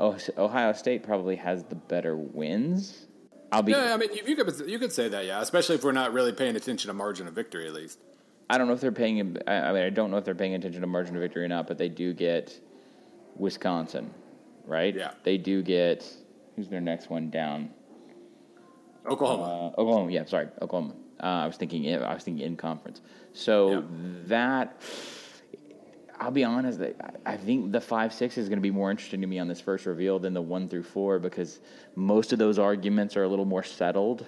Ohio 0.00 0.72
State 0.72 1.04
probably 1.04 1.36
has 1.36 1.64
the 1.64 1.74
better 1.74 2.16
wins 2.16 3.06
I'll 3.52 3.62
be. 3.62 3.72
Yeah, 3.72 3.94
I 3.94 3.96
mean, 3.96 4.10
you 4.12 4.36
could 4.36 4.68
you 4.68 4.78
could 4.78 4.92
say 4.92 5.08
that, 5.08 5.24
yeah. 5.24 5.40
Especially 5.40 5.76
if 5.76 5.84
we're 5.84 5.92
not 5.92 6.12
really 6.12 6.32
paying 6.32 6.56
attention 6.56 6.88
to 6.88 6.94
margin 6.94 7.26
of 7.28 7.34
victory, 7.34 7.66
at 7.66 7.74
least. 7.74 7.98
I 8.48 8.58
don't 8.58 8.66
know 8.66 8.74
if 8.74 8.80
they're 8.80 8.92
paying. 8.92 9.20
I 9.46 9.72
mean, 9.72 9.82
I 9.82 9.90
don't 9.90 10.10
know 10.10 10.16
if 10.18 10.24
they're 10.24 10.34
paying 10.34 10.54
attention 10.54 10.80
to 10.80 10.86
margin 10.86 11.16
of 11.16 11.22
victory 11.22 11.44
or 11.44 11.48
not, 11.48 11.66
but 11.66 11.78
they 11.78 11.88
do 11.88 12.12
get 12.12 12.58
Wisconsin, 13.36 14.12
right? 14.64 14.94
Yeah. 14.94 15.12
They 15.22 15.38
do 15.38 15.62
get. 15.62 16.04
Who's 16.54 16.68
their 16.68 16.80
next 16.80 17.10
one 17.10 17.28
down? 17.30 17.70
Oklahoma. 19.06 19.72
Uh, 19.76 19.80
Oklahoma. 19.80 20.10
Yeah, 20.10 20.24
sorry, 20.24 20.48
Oklahoma. 20.62 20.94
Uh, 21.20 21.26
I 21.26 21.46
was 21.46 21.56
thinking. 21.56 21.92
I 21.94 22.14
was 22.14 22.24
thinking 22.24 22.44
in 22.44 22.56
conference. 22.56 23.00
So 23.32 23.70
yeah. 23.70 23.82
that 24.26 24.82
I'll 26.18 26.30
be 26.30 26.44
honest. 26.44 26.80
I 27.24 27.36
think 27.36 27.72
the 27.72 27.80
five 27.80 28.12
six 28.12 28.38
is 28.38 28.48
going 28.48 28.58
to 28.58 28.62
be 28.62 28.70
more 28.70 28.90
interesting 28.90 29.20
to 29.20 29.26
me 29.26 29.38
on 29.38 29.48
this 29.48 29.60
first 29.60 29.86
reveal 29.86 30.18
than 30.18 30.34
the 30.34 30.42
one 30.42 30.68
through 30.68 30.84
four 30.84 31.18
because 31.18 31.60
most 31.94 32.32
of 32.32 32.38
those 32.38 32.58
arguments 32.58 33.16
are 33.16 33.24
a 33.24 33.28
little 33.28 33.44
more 33.44 33.62
settled, 33.62 34.26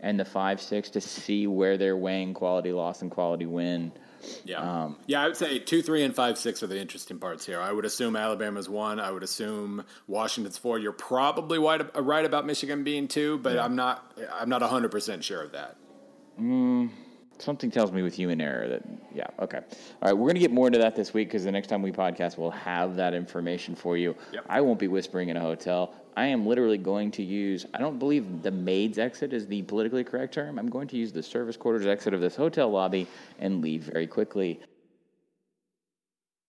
and 0.00 0.18
the 0.18 0.24
five 0.24 0.60
six 0.60 0.90
to 0.90 1.00
see 1.00 1.46
where 1.46 1.78
they're 1.78 1.96
weighing 1.96 2.34
quality 2.34 2.72
loss 2.72 3.02
and 3.02 3.10
quality 3.10 3.46
win. 3.46 3.92
Yeah, 4.44 4.58
um, 4.58 4.96
yeah. 5.06 5.22
I 5.22 5.26
would 5.26 5.36
say 5.36 5.58
two, 5.58 5.82
three, 5.82 6.02
and 6.02 6.14
five, 6.14 6.36
six 6.36 6.62
are 6.62 6.66
the 6.66 6.78
interesting 6.78 7.18
parts 7.18 7.46
here. 7.46 7.58
I 7.58 7.72
would 7.72 7.84
assume 7.84 8.16
Alabama's 8.16 8.68
one. 8.68 9.00
I 9.00 9.10
would 9.10 9.22
assume 9.22 9.84
Washington's 10.06 10.58
four. 10.58 10.78
You're 10.78 10.92
probably 10.92 11.58
right, 11.58 12.24
about 12.24 12.46
Michigan 12.46 12.84
being 12.84 13.08
two, 13.08 13.38
but 13.38 13.54
yeah. 13.54 13.64
I'm 13.64 13.76
not. 13.76 14.12
I'm 14.32 14.48
not 14.48 14.62
hundred 14.62 14.90
percent 14.90 15.24
sure 15.24 15.42
of 15.42 15.52
that. 15.52 15.76
Mm, 16.38 16.90
something 17.40 17.70
tells 17.70 17.92
me 17.92 18.02
with 18.02 18.14
human 18.14 18.40
error 18.40 18.68
that 18.68 18.82
yeah 19.14 19.26
okay. 19.38 19.58
All 19.58 20.08
right 20.08 20.12
we're 20.12 20.26
going 20.26 20.34
to 20.34 20.40
get 20.40 20.50
more 20.50 20.66
into 20.66 20.78
that 20.78 20.94
this 20.96 21.14
week 21.14 21.28
because 21.28 21.44
the 21.44 21.52
next 21.52 21.68
time 21.68 21.82
we 21.82 21.92
podcast 21.92 22.38
we'll 22.38 22.50
have 22.50 22.96
that 22.96 23.14
information 23.14 23.74
for 23.74 23.96
you. 23.96 24.14
Yep. 24.32 24.44
i 24.48 24.60
won't 24.60 24.78
be 24.78 24.88
whispering 24.88 25.28
in 25.28 25.36
a 25.36 25.40
hotel. 25.40 25.94
I 26.16 26.26
am 26.26 26.44
literally 26.44 26.78
going 26.78 27.10
to 27.12 27.22
use 27.22 27.66
i 27.74 27.78
don't 27.78 27.98
believe 27.98 28.42
the 28.42 28.50
maid's 28.50 28.98
exit 28.98 29.32
is 29.32 29.46
the 29.46 29.62
politically 29.62 30.04
correct 30.04 30.34
term. 30.34 30.58
I'm 30.58 30.68
going 30.68 30.88
to 30.88 30.96
use 30.96 31.12
the 31.12 31.22
service 31.22 31.56
quarters 31.56 31.86
exit 31.86 32.14
of 32.14 32.20
this 32.20 32.36
hotel 32.36 32.70
lobby 32.70 33.06
and 33.38 33.62
leave 33.62 33.82
very 33.82 34.06
quickly 34.06 34.60